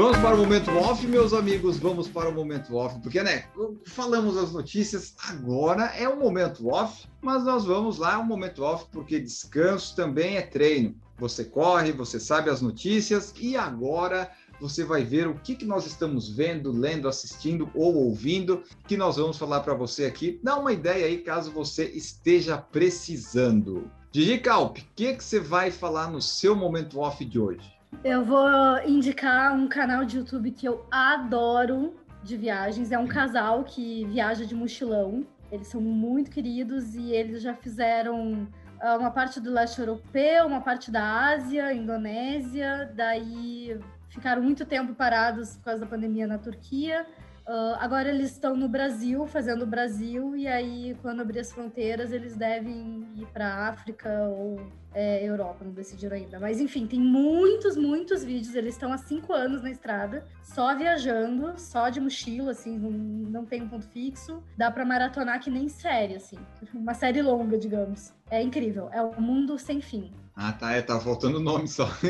Vamos 0.00 0.16
para 0.16 0.34
o 0.34 0.38
momento 0.38 0.70
off, 0.78 1.06
meus 1.06 1.34
amigos. 1.34 1.76
Vamos 1.76 2.08
para 2.08 2.30
o 2.30 2.32
momento 2.32 2.74
off, 2.74 2.98
porque, 3.00 3.22
né? 3.22 3.44
Falamos 3.84 4.34
as 4.38 4.50
notícias, 4.50 5.14
agora 5.28 5.94
é 5.94 6.08
o 6.08 6.18
momento 6.18 6.68
off, 6.68 7.06
mas 7.20 7.44
nós 7.44 7.66
vamos 7.66 7.98
lá, 7.98 8.18
o 8.18 8.24
momento 8.24 8.62
off, 8.62 8.86
porque 8.90 9.20
descanso 9.20 9.94
também 9.94 10.38
é 10.38 10.40
treino. 10.40 10.94
Você 11.18 11.44
corre, 11.44 11.92
você 11.92 12.18
sabe 12.18 12.48
as 12.48 12.62
notícias 12.62 13.34
e 13.38 13.58
agora 13.58 14.30
você 14.58 14.84
vai 14.84 15.04
ver 15.04 15.28
o 15.28 15.34
que, 15.34 15.54
que 15.54 15.66
nós 15.66 15.84
estamos 15.84 16.30
vendo, 16.30 16.72
lendo, 16.72 17.06
assistindo 17.06 17.70
ou 17.74 17.94
ouvindo, 17.94 18.62
que 18.88 18.96
nós 18.96 19.16
vamos 19.16 19.36
falar 19.36 19.60
para 19.60 19.74
você 19.74 20.06
aqui. 20.06 20.40
Dá 20.42 20.56
uma 20.56 20.72
ideia 20.72 21.04
aí 21.04 21.18
caso 21.18 21.50
você 21.50 21.84
esteja 21.84 22.56
precisando. 22.56 23.90
Gigi 24.10 24.38
Calp, 24.38 24.78
o 24.78 24.82
que, 24.96 25.12
que 25.12 25.22
você 25.22 25.38
vai 25.38 25.70
falar 25.70 26.10
no 26.10 26.22
seu 26.22 26.56
momento 26.56 27.00
off 27.00 27.22
de 27.22 27.38
hoje? 27.38 27.79
Eu 28.02 28.24
vou 28.24 28.48
indicar 28.86 29.54
um 29.54 29.68
canal 29.68 30.04
de 30.04 30.16
YouTube 30.16 30.52
que 30.52 30.66
eu 30.66 30.86
adoro 30.90 31.94
de 32.22 32.36
viagens. 32.36 32.90
É 32.92 32.98
um 32.98 33.06
casal 33.06 33.62
que 33.64 34.06
viaja 34.06 34.46
de 34.46 34.54
mochilão. 34.54 35.26
Eles 35.52 35.66
são 35.66 35.80
muito 35.80 36.30
queridos 36.30 36.94
e 36.94 37.12
eles 37.12 37.42
já 37.42 37.52
fizeram 37.54 38.48
ah, 38.80 38.96
uma 38.96 39.10
parte 39.10 39.38
do 39.38 39.50
leste 39.50 39.80
europeu, 39.80 40.46
uma 40.46 40.62
parte 40.62 40.90
da 40.90 41.32
Ásia, 41.32 41.74
Indonésia. 41.74 42.90
Daí 42.94 43.78
ficaram 44.08 44.42
muito 44.42 44.64
tempo 44.64 44.94
parados 44.94 45.56
por 45.56 45.64
causa 45.64 45.80
da 45.80 45.86
pandemia 45.86 46.26
na 46.26 46.38
Turquia. 46.38 47.06
Uh, 47.46 47.74
agora 47.78 48.08
eles 48.08 48.32
estão 48.32 48.56
no 48.56 48.68
Brasil, 48.68 49.26
fazendo 49.26 49.62
o 49.62 49.66
Brasil, 49.66 50.36
e 50.36 50.46
aí, 50.46 50.96
quando 51.02 51.20
abrir 51.20 51.40
as 51.40 51.52
fronteiras, 51.52 52.12
eles 52.12 52.36
devem 52.36 53.08
ir 53.16 53.26
para 53.32 53.68
África 53.68 54.08
ou 54.28 54.60
é, 54.92 55.24
Europa, 55.24 55.64
não 55.64 55.72
decidiram 55.72 56.16
ainda. 56.16 56.38
Mas 56.38 56.60
enfim, 56.60 56.86
tem 56.86 57.00
muitos, 57.00 57.76
muitos 57.76 58.24
vídeos. 58.24 58.54
Eles 58.54 58.74
estão 58.74 58.92
há 58.92 58.98
cinco 58.98 59.32
anos 59.32 59.62
na 59.62 59.70
estrada, 59.70 60.26
só 60.42 60.74
viajando, 60.76 61.58
só 61.58 61.88
de 61.88 62.00
mochila, 62.00 62.52
assim, 62.52 62.78
não, 62.78 62.90
não 62.90 63.44
tem 63.44 63.62
um 63.62 63.68
ponto 63.68 63.86
fixo. 63.86 64.42
Dá 64.56 64.70
para 64.70 64.84
maratonar 64.84 65.40
que 65.40 65.50
nem 65.50 65.68
série, 65.68 66.16
assim, 66.16 66.38
uma 66.74 66.94
série 66.94 67.22
longa, 67.22 67.56
digamos. 67.56 68.12
É 68.30 68.42
incrível, 68.42 68.88
é 68.92 69.02
um 69.02 69.20
mundo 69.20 69.58
sem 69.58 69.80
fim. 69.80 70.12
Ah, 70.42 70.52
tá, 70.52 70.72
é, 70.72 70.80
tá 70.80 70.98
faltando 70.98 71.36
o 71.36 71.42
nome 71.42 71.68
só. 71.68 71.86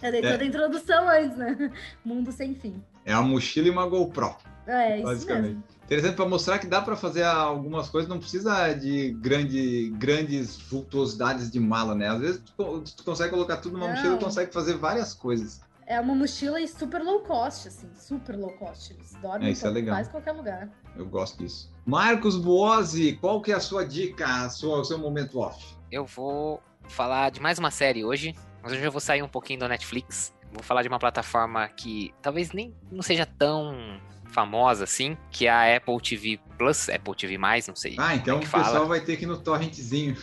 É, 0.00 0.10
dentro 0.12 0.30
é. 0.30 0.38
da 0.38 0.44
introdução 0.44 1.08
antes, 1.08 1.36
né? 1.36 1.72
Mundo 2.04 2.30
sem 2.30 2.54
fim. 2.54 2.80
É 3.04 3.12
uma 3.14 3.24
mochila 3.24 3.66
e 3.66 3.70
uma 3.70 3.86
GoPro. 3.86 4.36
É, 4.68 4.98
isso 4.98 5.04
basicamente. 5.06 5.46
Mesmo. 5.48 5.64
Interessante 5.84 6.14
para 6.14 6.28
mostrar 6.28 6.58
que 6.60 6.66
dá 6.68 6.80
para 6.80 6.94
fazer 6.94 7.24
algumas 7.24 7.88
coisas, 7.88 8.08
não 8.08 8.20
precisa 8.20 8.72
de 8.74 9.10
grande, 9.20 9.90
grandes 9.98 10.56
vultuosidades 10.56 11.50
de 11.50 11.58
mala, 11.58 11.94
né? 11.96 12.08
Às 12.08 12.20
vezes 12.20 12.42
tu, 12.56 12.82
tu 12.96 13.02
consegue 13.02 13.30
colocar 13.30 13.56
tudo 13.56 13.72
numa 13.72 13.88
não. 13.88 13.96
mochila 13.96 14.14
e 14.14 14.20
consegue 14.20 14.52
fazer 14.52 14.76
várias 14.76 15.12
coisas. 15.12 15.60
é 15.86 16.00
uma 16.00 16.14
mochila 16.14 16.60
e 16.60 16.68
super 16.68 17.02
low 17.02 17.20
cost, 17.22 17.66
assim, 17.66 17.88
super 17.96 18.36
low 18.36 18.52
cost. 18.52 18.92
Eles 18.92 19.12
dormem 19.20 19.48
É, 19.48 19.50
isso 19.50 19.66
é 19.66 19.70
em 19.70 19.72
legal. 19.72 19.96
quase 19.96 20.10
qualquer 20.10 20.32
lugar. 20.32 20.70
Eu 20.96 21.06
gosto 21.06 21.38
disso. 21.38 21.68
Marcos 21.84 22.36
Buozzi, 22.36 23.14
qual 23.20 23.42
que 23.42 23.50
é 23.50 23.56
a 23.56 23.60
sua 23.60 23.84
dica, 23.84 24.24
a 24.44 24.48
sua, 24.48 24.78
o 24.78 24.84
seu 24.84 24.98
momento 24.98 25.40
off? 25.40 25.74
Eu 25.90 26.06
vou 26.06 26.62
falar 26.90 27.30
de 27.30 27.40
mais 27.40 27.58
uma 27.58 27.70
série 27.70 28.04
hoje, 28.04 28.34
mas 28.62 28.72
hoje 28.72 28.82
eu 28.82 28.92
vou 28.92 29.00
sair 29.00 29.22
um 29.22 29.28
pouquinho 29.28 29.60
do 29.60 29.68
Netflix. 29.68 30.34
Vou 30.52 30.62
falar 30.62 30.82
de 30.82 30.88
uma 30.88 30.98
plataforma 30.98 31.68
que 31.68 32.12
talvez 32.20 32.52
nem 32.52 32.74
não 32.90 33.02
seja 33.02 33.24
tão 33.24 34.00
famosa 34.26 34.84
assim, 34.84 35.16
que 35.30 35.46
é 35.46 35.50
a 35.50 35.76
Apple 35.76 36.00
TV 36.00 36.40
Plus, 36.58 36.88
Apple 36.88 37.14
TV+, 37.16 37.36
não 37.38 37.74
sei 37.74 37.96
Ah, 37.98 38.14
então 38.14 38.36
é 38.36 38.38
o 38.38 38.40
que 38.40 38.46
fala. 38.46 38.64
pessoal 38.64 38.86
vai 38.88 39.00
ter 39.00 39.16
que 39.16 39.24
ir 39.24 39.26
no 39.26 39.38
torrentzinho. 39.38 40.16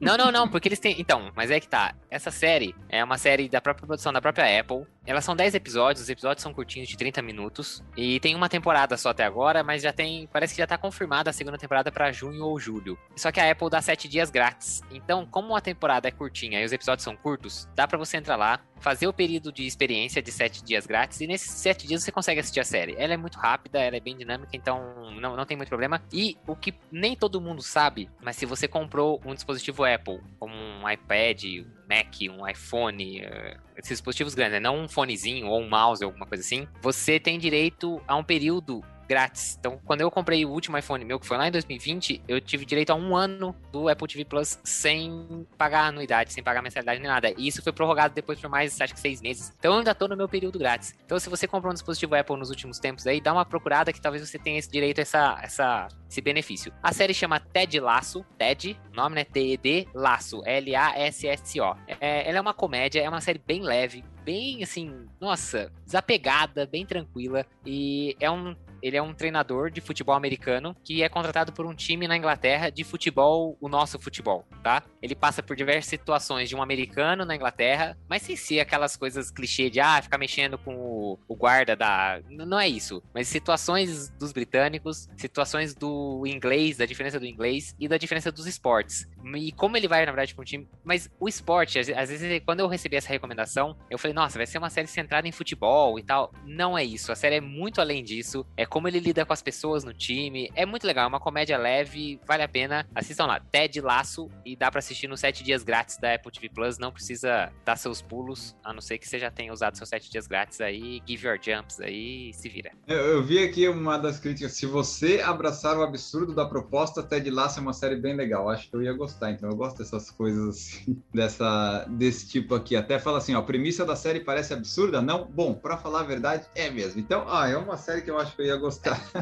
Não, 0.00 0.16
não, 0.16 0.30
não, 0.30 0.48
porque 0.48 0.68
eles 0.68 0.78
têm. 0.78 0.96
Então, 0.98 1.30
mas 1.34 1.50
é 1.50 1.60
que 1.60 1.68
tá. 1.68 1.94
Essa 2.10 2.30
série 2.30 2.74
é 2.88 3.02
uma 3.02 3.18
série 3.18 3.48
da 3.48 3.60
própria 3.60 3.86
produção 3.86 4.12
da 4.12 4.20
própria 4.20 4.60
Apple. 4.60 4.86
Elas 5.06 5.24
são 5.24 5.36
10 5.36 5.54
episódios, 5.54 6.02
os 6.02 6.08
episódios 6.08 6.42
são 6.42 6.52
curtinhos 6.54 6.88
de 6.88 6.96
30 6.96 7.20
minutos. 7.22 7.82
E 7.96 8.18
tem 8.20 8.34
uma 8.34 8.48
temporada 8.48 8.96
só 8.96 9.10
até 9.10 9.24
agora, 9.24 9.62
mas 9.62 9.82
já 9.82 9.92
tem. 9.92 10.26
Parece 10.32 10.54
que 10.54 10.58
já 10.58 10.66
tá 10.66 10.78
confirmada 10.78 11.30
a 11.30 11.32
segunda 11.32 11.58
temporada 11.58 11.92
pra 11.92 12.12
junho 12.12 12.44
ou 12.44 12.58
julho. 12.58 12.98
Só 13.16 13.30
que 13.30 13.40
a 13.40 13.50
Apple 13.50 13.70
dá 13.70 13.80
7 13.82 14.08
dias 14.08 14.30
grátis. 14.30 14.80
Então, 14.90 15.26
como 15.26 15.54
a 15.54 15.60
temporada 15.60 16.08
é 16.08 16.10
curtinha 16.10 16.60
e 16.60 16.64
os 16.64 16.72
episódios 16.72 17.04
são 17.04 17.16
curtos, 17.16 17.68
dá 17.74 17.86
pra 17.86 17.98
você 17.98 18.16
entrar 18.16 18.36
lá, 18.36 18.60
fazer 18.84 19.06
o 19.06 19.14
período 19.14 19.50
de 19.50 19.64
experiência 19.64 20.20
de 20.20 20.30
7 20.30 20.62
dias 20.62 20.86
grátis. 20.86 21.18
E 21.22 21.26
nesses 21.26 21.50
7 21.52 21.86
dias 21.86 22.04
você 22.04 22.12
consegue 22.12 22.40
assistir 22.40 22.60
a 22.60 22.64
série. 22.64 22.94
Ela 22.98 23.14
é 23.14 23.16
muito 23.16 23.38
rápida, 23.38 23.80
ela 23.80 23.96
é 23.96 24.00
bem 24.00 24.14
dinâmica, 24.14 24.50
então 24.52 25.10
não, 25.18 25.34
não 25.34 25.46
tem 25.46 25.56
muito 25.56 25.70
problema. 25.70 26.02
E 26.12 26.36
o 26.46 26.54
que 26.54 26.74
nem 26.92 27.16
todo 27.16 27.40
mundo 27.40 27.62
sabe, 27.62 28.10
mas 28.22 28.36
se 28.36 28.44
você 28.44 28.68
comprou 28.68 29.22
um 29.24 29.32
dispositivo 29.32 29.84
Apple, 29.84 30.20
como 30.38 30.54
um 30.54 30.88
iPad, 30.88 31.44
um 31.44 31.84
Mac, 31.88 32.14
um 32.30 32.46
iPhone, 32.46 33.22
eh, 33.22 33.56
esses 33.76 33.92
dispositivos 33.92 34.34
grandes, 34.34 34.52
né? 34.54 34.60
não 34.60 34.78
um 34.78 34.88
fonezinho 34.88 35.46
ou 35.46 35.62
um 35.62 35.68
mouse 35.68 36.04
ou 36.04 36.10
alguma 36.10 36.26
coisa 36.26 36.42
assim, 36.44 36.68
você 36.82 37.18
tem 37.18 37.38
direito 37.38 38.02
a 38.06 38.16
um 38.16 38.24
período 38.24 38.82
grátis. 39.06 39.56
Então, 39.58 39.80
quando 39.84 40.02
eu 40.02 40.10
comprei 40.10 40.44
o 40.44 40.50
último 40.50 40.76
iPhone 40.76 41.04
meu, 41.04 41.18
que 41.18 41.26
foi 41.26 41.36
lá 41.36 41.48
em 41.48 41.50
2020, 41.50 42.22
eu 42.28 42.40
tive 42.40 42.64
direito 42.64 42.90
a 42.90 42.94
um 42.94 43.16
ano 43.16 43.54
do 43.72 43.88
Apple 43.88 44.06
TV 44.06 44.24
Plus 44.24 44.58
sem 44.62 45.46
pagar 45.56 45.86
anuidade, 45.86 46.32
sem 46.32 46.42
pagar 46.42 46.62
mensalidade 46.62 47.00
nem 47.00 47.08
nada. 47.08 47.32
E 47.36 47.48
isso 47.48 47.62
foi 47.62 47.72
prorrogado 47.72 48.14
depois 48.14 48.38
por 48.38 48.50
mais, 48.50 48.80
acho 48.80 48.94
que 48.94 49.00
seis 49.00 49.20
meses. 49.20 49.52
Então, 49.58 49.72
eu 49.72 49.78
ainda 49.78 49.94
tô 49.94 50.06
no 50.06 50.16
meu 50.16 50.28
período 50.28 50.58
grátis. 50.58 50.94
Então, 51.04 51.18
se 51.18 51.28
você 51.28 51.46
comprou 51.46 51.70
um 51.70 51.74
dispositivo 51.74 52.14
Apple 52.14 52.36
nos 52.36 52.50
últimos 52.50 52.78
tempos 52.78 53.06
aí, 53.06 53.20
dá 53.20 53.32
uma 53.32 53.44
procurada 53.44 53.92
que 53.92 54.00
talvez 54.00 54.28
você 54.28 54.38
tenha 54.38 54.58
esse 54.58 54.70
direito 54.70 55.00
essa, 55.00 55.38
essa, 55.42 55.88
esse 56.08 56.20
benefício. 56.20 56.72
A 56.82 56.92
série 56.92 57.14
chama 57.14 57.40
Ted 57.40 57.78
Laço, 57.80 58.24
Ted, 58.38 58.78
nome 58.92 59.14
né? 59.14 59.24
T-E-D, 59.24 59.88
Laço, 59.94 60.42
L-A-S-S-O. 60.44 61.76
É, 62.00 62.28
ela 62.28 62.38
é 62.38 62.40
uma 62.40 62.52
comédia, 62.52 63.00
é 63.00 63.08
uma 63.08 63.20
série 63.20 63.40
bem 63.44 63.62
leve, 63.62 64.04
bem 64.24 64.62
assim, 64.62 65.06
nossa, 65.20 65.70
desapegada, 65.84 66.66
bem 66.66 66.84
tranquila. 66.84 67.46
E 67.64 68.16
é 68.18 68.30
um 68.30 68.56
ele 68.84 68.98
é 68.98 69.02
um 69.02 69.14
treinador 69.14 69.70
de 69.70 69.80
futebol 69.80 70.14
americano 70.14 70.76
que 70.84 71.02
é 71.02 71.08
contratado 71.08 71.52
por 71.54 71.64
um 71.64 71.74
time 71.74 72.06
na 72.06 72.18
Inglaterra 72.18 72.68
de 72.68 72.84
futebol, 72.84 73.56
o 73.58 73.66
nosso 73.66 73.98
futebol, 73.98 74.46
tá? 74.62 74.82
Ele 75.00 75.14
passa 75.14 75.42
por 75.42 75.56
diversas 75.56 75.86
situações 75.86 76.50
de 76.50 76.54
um 76.54 76.62
americano 76.62 77.24
na 77.24 77.34
Inglaterra, 77.34 77.96
mas 78.06 78.20
sem 78.20 78.36
ser 78.36 78.60
aquelas 78.60 78.94
coisas 78.94 79.30
clichê 79.30 79.70
de 79.70 79.80
ah, 79.80 80.02
ficar 80.02 80.18
mexendo 80.18 80.58
com 80.58 80.76
o, 80.76 81.18
o 81.26 81.34
guarda 81.34 81.74
da. 81.74 82.20
Não 82.28 82.60
é 82.60 82.68
isso. 82.68 83.02
Mas 83.14 83.26
situações 83.26 84.10
dos 84.10 84.32
britânicos, 84.32 85.08
situações 85.16 85.74
do 85.74 86.22
inglês, 86.26 86.76
da 86.76 86.84
diferença 86.84 87.18
do 87.18 87.24
inglês 87.24 87.74
e 87.80 87.88
da 87.88 87.96
diferença 87.96 88.30
dos 88.30 88.46
esportes. 88.46 89.08
E 89.36 89.50
como 89.52 89.78
ele 89.78 89.88
vai, 89.88 90.04
na 90.04 90.12
verdade, 90.12 90.34
para 90.34 90.42
um 90.42 90.44
time. 90.44 90.68
Mas 90.84 91.10
o 91.18 91.26
esporte, 91.26 91.78
às 91.78 92.10
vezes, 92.10 92.42
quando 92.44 92.60
eu 92.60 92.68
recebi 92.68 92.96
essa 92.96 93.08
recomendação, 93.08 93.74
eu 93.88 93.98
falei, 93.98 94.14
nossa, 94.14 94.38
vai 94.38 94.46
ser 94.46 94.58
uma 94.58 94.68
série 94.68 94.88
centrada 94.88 95.26
em 95.26 95.32
futebol 95.32 95.98
e 95.98 96.02
tal. 96.02 96.30
Não 96.44 96.76
é 96.76 96.84
isso. 96.84 97.10
A 97.10 97.14
série 97.14 97.36
é 97.36 97.40
muito 97.40 97.80
além 97.80 98.04
disso. 98.04 98.44
É 98.56 98.66
como 98.74 98.88
ele 98.88 98.98
lida 98.98 99.24
com 99.24 99.32
as 99.32 99.40
pessoas 99.40 99.84
no 99.84 99.94
time. 99.94 100.50
É 100.52 100.66
muito 100.66 100.84
legal. 100.84 101.04
É 101.04 101.06
uma 101.06 101.20
comédia 101.20 101.56
leve, 101.56 102.18
vale 102.26 102.42
a 102.42 102.48
pena. 102.48 102.84
Assistam 102.92 103.26
lá. 103.26 103.38
Ted 103.38 103.80
Laço 103.80 104.28
e 104.44 104.56
dá 104.56 104.68
pra 104.68 104.80
assistir 104.80 105.06
nos 105.06 105.20
7 105.20 105.44
dias 105.44 105.62
grátis 105.62 105.96
da 105.96 106.12
Apple 106.12 106.32
TV 106.32 106.48
Plus. 106.48 106.76
Não 106.76 106.90
precisa 106.90 107.52
dar 107.64 107.76
seus 107.76 108.02
pulos, 108.02 108.56
a 108.64 108.72
não 108.72 108.80
ser 108.80 108.98
que 108.98 109.08
você 109.08 109.16
já 109.16 109.30
tenha 109.30 109.52
usado 109.52 109.76
seus 109.76 109.88
7 109.88 110.10
dias 110.10 110.26
grátis 110.26 110.60
aí. 110.60 111.00
Give 111.06 111.24
your 111.24 111.38
jumps 111.40 111.78
aí 111.78 112.34
se 112.34 112.48
vira. 112.48 112.72
Eu, 112.88 112.96
eu 112.96 113.22
vi 113.22 113.38
aqui 113.38 113.68
uma 113.68 113.96
das 113.96 114.18
críticas. 114.18 114.54
Se 114.54 114.66
você 114.66 115.20
abraçar 115.24 115.78
o 115.78 115.82
absurdo 115.84 116.34
da 116.34 116.44
proposta, 116.44 117.00
Ted 117.00 117.30
Lasso 117.30 117.60
é 117.60 117.62
uma 117.62 117.72
série 117.72 117.94
bem 117.94 118.16
legal. 118.16 118.50
Acho 118.50 118.68
que 118.68 118.74
eu 118.74 118.82
ia 118.82 118.92
gostar. 118.92 119.30
Então 119.30 119.48
eu 119.48 119.54
gosto 119.54 119.78
dessas 119.78 120.10
coisas 120.10 120.48
assim, 120.48 121.00
dessa, 121.14 121.86
desse 121.90 122.28
tipo 122.28 122.56
aqui. 122.56 122.74
Até 122.74 122.98
fala 122.98 123.18
assim, 123.18 123.36
ó, 123.36 123.38
a 123.38 123.42
premissa 123.44 123.84
da 123.84 123.94
série 123.94 124.18
parece 124.18 124.52
absurda? 124.52 125.00
Não? 125.00 125.26
Bom, 125.26 125.54
pra 125.54 125.76
falar 125.76 126.00
a 126.00 126.04
verdade, 126.04 126.44
é 126.56 126.68
mesmo. 126.68 127.00
Então, 127.00 127.24
ah, 127.28 127.48
é 127.48 127.56
uma 127.56 127.76
série 127.76 128.02
que 128.02 128.10
eu 128.10 128.18
acho 128.18 128.34
que 128.34 128.42
eu 128.42 128.46
ia 128.46 128.56
gostar. 128.56 128.63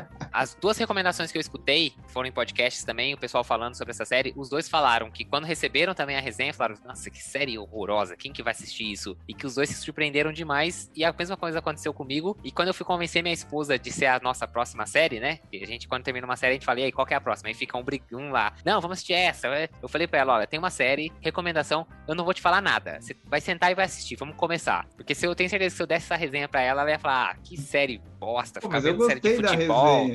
As 0.33 0.55
duas 0.55 0.79
recomendações 0.79 1.31
que 1.31 1.39
eu 1.39 1.41
escutei 1.41 1.95
foram 2.09 2.29
em 2.29 2.33
podcasts 2.33 2.85
também, 2.85 3.13
o 3.15 3.19
pessoal 3.19 3.43
falando 3.43 3.75
sobre 3.75 3.93
essa 3.93 4.05
série. 4.05 4.33
Os 4.37 4.49
dois 4.49 4.69
falaram 4.69 5.11
que 5.11 5.25
quando 5.25 5.45
receberam 5.45 5.95
também 5.95 6.17
a 6.17 6.21
resenha, 6.21 6.55
falaram: 6.55 6.77
Nossa, 6.85 7.11
que 7.11 7.23
série 7.23 7.59
horrorosa, 7.59 8.17
quem 8.17 8.33
que 8.33 8.43
vai 8.43 8.53
assistir 8.53 8.91
isso? 8.91 9.17
E 9.27 9.35
que 9.35 9.47
os 9.47 9.55
dois 9.55 9.69
se 9.69 9.77
surpreenderam 9.77 10.33
demais. 10.33 10.91
E 10.95 11.05
a 11.05 11.13
mesma 11.13 11.37
coisa 11.37 11.59
aconteceu 11.59 11.93
comigo. 11.93 12.39
E 12.45 12.53
quando 12.53 12.69
eu 12.69 12.75
fui 12.75 12.87
convencer 12.87 13.23
minha 13.23 13.35
esposa 13.35 13.79
de 13.79 13.91
ser 13.91 14.07
a 14.07 14.21
nossa 14.21 14.47
próxima 14.47 14.87
série, 14.87 15.19
né? 15.21 15.41
Que 15.51 15.63
a 15.63 15.67
gente, 15.67 15.89
quando 15.89 16.05
termina 16.05 16.27
uma 16.27 16.37
série, 16.37 16.53
a 16.53 16.55
gente 16.55 16.67
fala: 16.67 16.81
E 16.81 16.85
aí, 16.85 16.93
qual 16.93 17.07
que 17.07 17.15
é 17.15 17.17
a 17.17 17.21
próxima? 17.21 17.49
Aí 17.49 17.55
fica 17.55 17.77
um 17.77 17.83
brigão 17.83 18.31
lá: 18.31 18.55
Não, 18.65 18.81
vamos 18.81 18.99
assistir 18.99 19.15
essa. 19.15 19.49
Eu 19.83 19.89
falei 19.89 20.07
pra 20.07 20.21
ela: 20.21 20.35
Olha, 20.35 20.47
tem 20.47 20.59
uma 20.59 20.71
série, 20.71 21.13
recomendação, 21.21 21.87
eu 22.07 22.15
não 22.15 22.25
vou 22.25 22.35
te 22.35 22.41
falar 22.41 22.61
nada. 22.61 23.01
Você 23.01 23.17
vai 23.25 23.41
sentar 23.41 23.71
e 23.73 23.75
vai 23.75 23.87
assistir, 23.87 24.17
vamos 24.17 24.37
começar. 24.37 24.87
Porque 24.97 25.15
se 25.15 25.27
eu 25.27 25.35
tenho 25.35 25.51
certeza 25.51 25.71
que 25.71 25.77
se 25.77 25.83
eu 25.83 25.87
desse 25.87 26.03
essa 26.03 26.17
resenha 26.17 26.49
pra 26.49 26.61
ela, 26.61 26.83
ela 26.83 26.91
ia 26.91 26.99
falar: 26.99 27.31
Ah, 27.31 27.37
que 27.43 27.57
série 27.57 28.01
bosta, 28.19 28.61
ficar 28.61 28.81
vendo 28.81 29.05
série 29.05 29.21
de 29.23 29.37
futebol. 29.37 30.11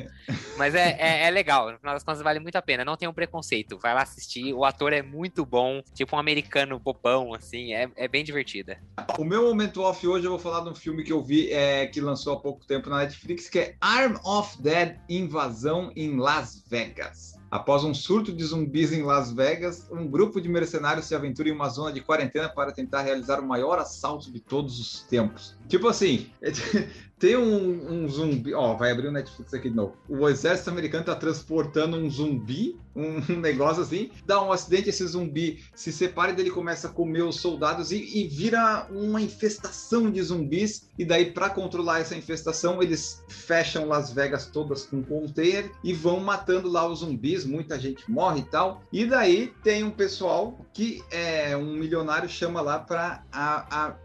Mas 0.56 0.74
é, 0.74 0.96
é, 0.98 1.26
é 1.26 1.30
legal, 1.30 1.72
no 1.72 1.78
final 1.78 1.94
das 1.94 2.04
contas 2.04 2.22
vale 2.22 2.38
muito 2.38 2.56
a 2.56 2.62
pena. 2.62 2.84
Não 2.84 2.96
tem 2.96 3.08
um 3.08 3.12
preconceito. 3.12 3.78
Vai 3.78 3.94
lá 3.94 4.02
assistir, 4.02 4.52
o 4.52 4.64
ator 4.64 4.92
é 4.92 5.02
muito 5.02 5.44
bom, 5.44 5.82
tipo 5.94 6.16
um 6.16 6.18
americano 6.18 6.78
bobão, 6.78 7.34
assim, 7.34 7.72
é, 7.72 7.90
é 7.96 8.06
bem 8.06 8.22
divertida. 8.22 8.78
O 9.18 9.24
meu 9.24 9.42
momento 9.44 9.82
off 9.82 10.06
hoje 10.06 10.26
eu 10.26 10.30
vou 10.30 10.38
falar 10.38 10.60
de 10.60 10.70
um 10.70 10.74
filme 10.74 11.02
que 11.02 11.12
eu 11.12 11.22
vi 11.22 11.50
é, 11.50 11.86
que 11.86 12.00
lançou 12.00 12.34
há 12.34 12.40
pouco 12.40 12.66
tempo 12.66 12.90
na 12.90 12.98
Netflix, 12.98 13.48
que 13.48 13.58
é 13.58 13.74
Arm 13.80 14.16
of 14.24 14.60
Dead 14.62 14.96
Invasão 15.08 15.90
em 15.96 16.16
Las 16.16 16.64
Vegas. 16.68 17.38
Após 17.50 17.82
um 17.82 17.94
surto 17.94 18.30
de 18.30 18.44
zumbis 18.44 18.92
em 18.92 19.02
Las 19.02 19.32
Vegas, 19.32 19.88
um 19.90 20.06
grupo 20.06 20.38
de 20.38 20.48
mercenários 20.50 21.06
se 21.06 21.14
aventura 21.14 21.48
em 21.48 21.52
uma 21.52 21.70
zona 21.70 21.90
de 21.90 22.02
quarentena 22.02 22.46
para 22.46 22.72
tentar 22.72 23.00
realizar 23.00 23.40
o 23.40 23.46
maior 23.46 23.78
assalto 23.78 24.30
de 24.30 24.38
todos 24.38 24.78
os 24.78 25.02
tempos. 25.04 25.56
Tipo 25.66 25.88
assim, 25.88 26.30
tem 27.18 27.36
um, 27.36 28.04
um 28.04 28.08
zumbi. 28.08 28.54
Ó, 28.54 28.74
vai 28.74 28.92
abrir 28.92 29.08
o 29.08 29.12
Netflix 29.12 29.52
aqui 29.52 29.68
de 29.68 29.76
novo. 29.76 29.96
O 30.08 30.28
exército 30.28 30.70
americano 30.70 31.04
tá 31.04 31.14
transportando 31.14 31.96
um 31.96 32.08
zumbi, 32.08 32.78
um 32.94 33.20
negócio 33.38 33.82
assim, 33.82 34.10
dá 34.26 34.42
um 34.42 34.52
acidente, 34.52 34.88
esse 34.88 35.06
zumbi 35.06 35.64
se 35.74 35.92
separa 35.92 36.32
e 36.32 36.34
dele 36.34 36.50
começa 36.50 36.88
a 36.88 36.90
comer 36.90 37.22
os 37.22 37.40
soldados 37.40 37.90
e, 37.90 38.18
e 38.18 38.26
vira 38.26 38.86
uma 38.90 39.20
infestação 39.20 40.10
de 40.10 40.22
zumbis. 40.22 40.88
E 40.98 41.04
daí, 41.04 41.32
para 41.32 41.50
controlar 41.50 42.00
essa 42.00 42.16
infestação, 42.16 42.82
eles 42.82 43.22
fecham 43.28 43.86
Las 43.86 44.12
Vegas 44.12 44.46
todas 44.46 44.84
com 44.84 45.02
container 45.02 45.70
e 45.82 45.92
vão 45.92 46.20
matando 46.20 46.68
lá 46.68 46.86
os 46.86 47.00
zumbis. 47.00 47.44
Muita 47.44 47.78
gente 47.78 48.10
morre 48.10 48.40
e 48.40 48.44
tal. 48.44 48.82
E 48.92 49.04
daí 49.04 49.52
tem 49.62 49.84
um 49.84 49.90
pessoal 49.90 50.64
que 50.72 51.02
é 51.10 51.56
um 51.56 51.74
milionário 51.74 52.28
chama 52.28 52.60
lá 52.60 52.78
para 52.78 53.22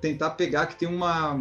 tentar 0.02 0.32
pegar 0.32 0.68
que 0.68 0.76
tem 0.76 0.88
uma 0.88 1.40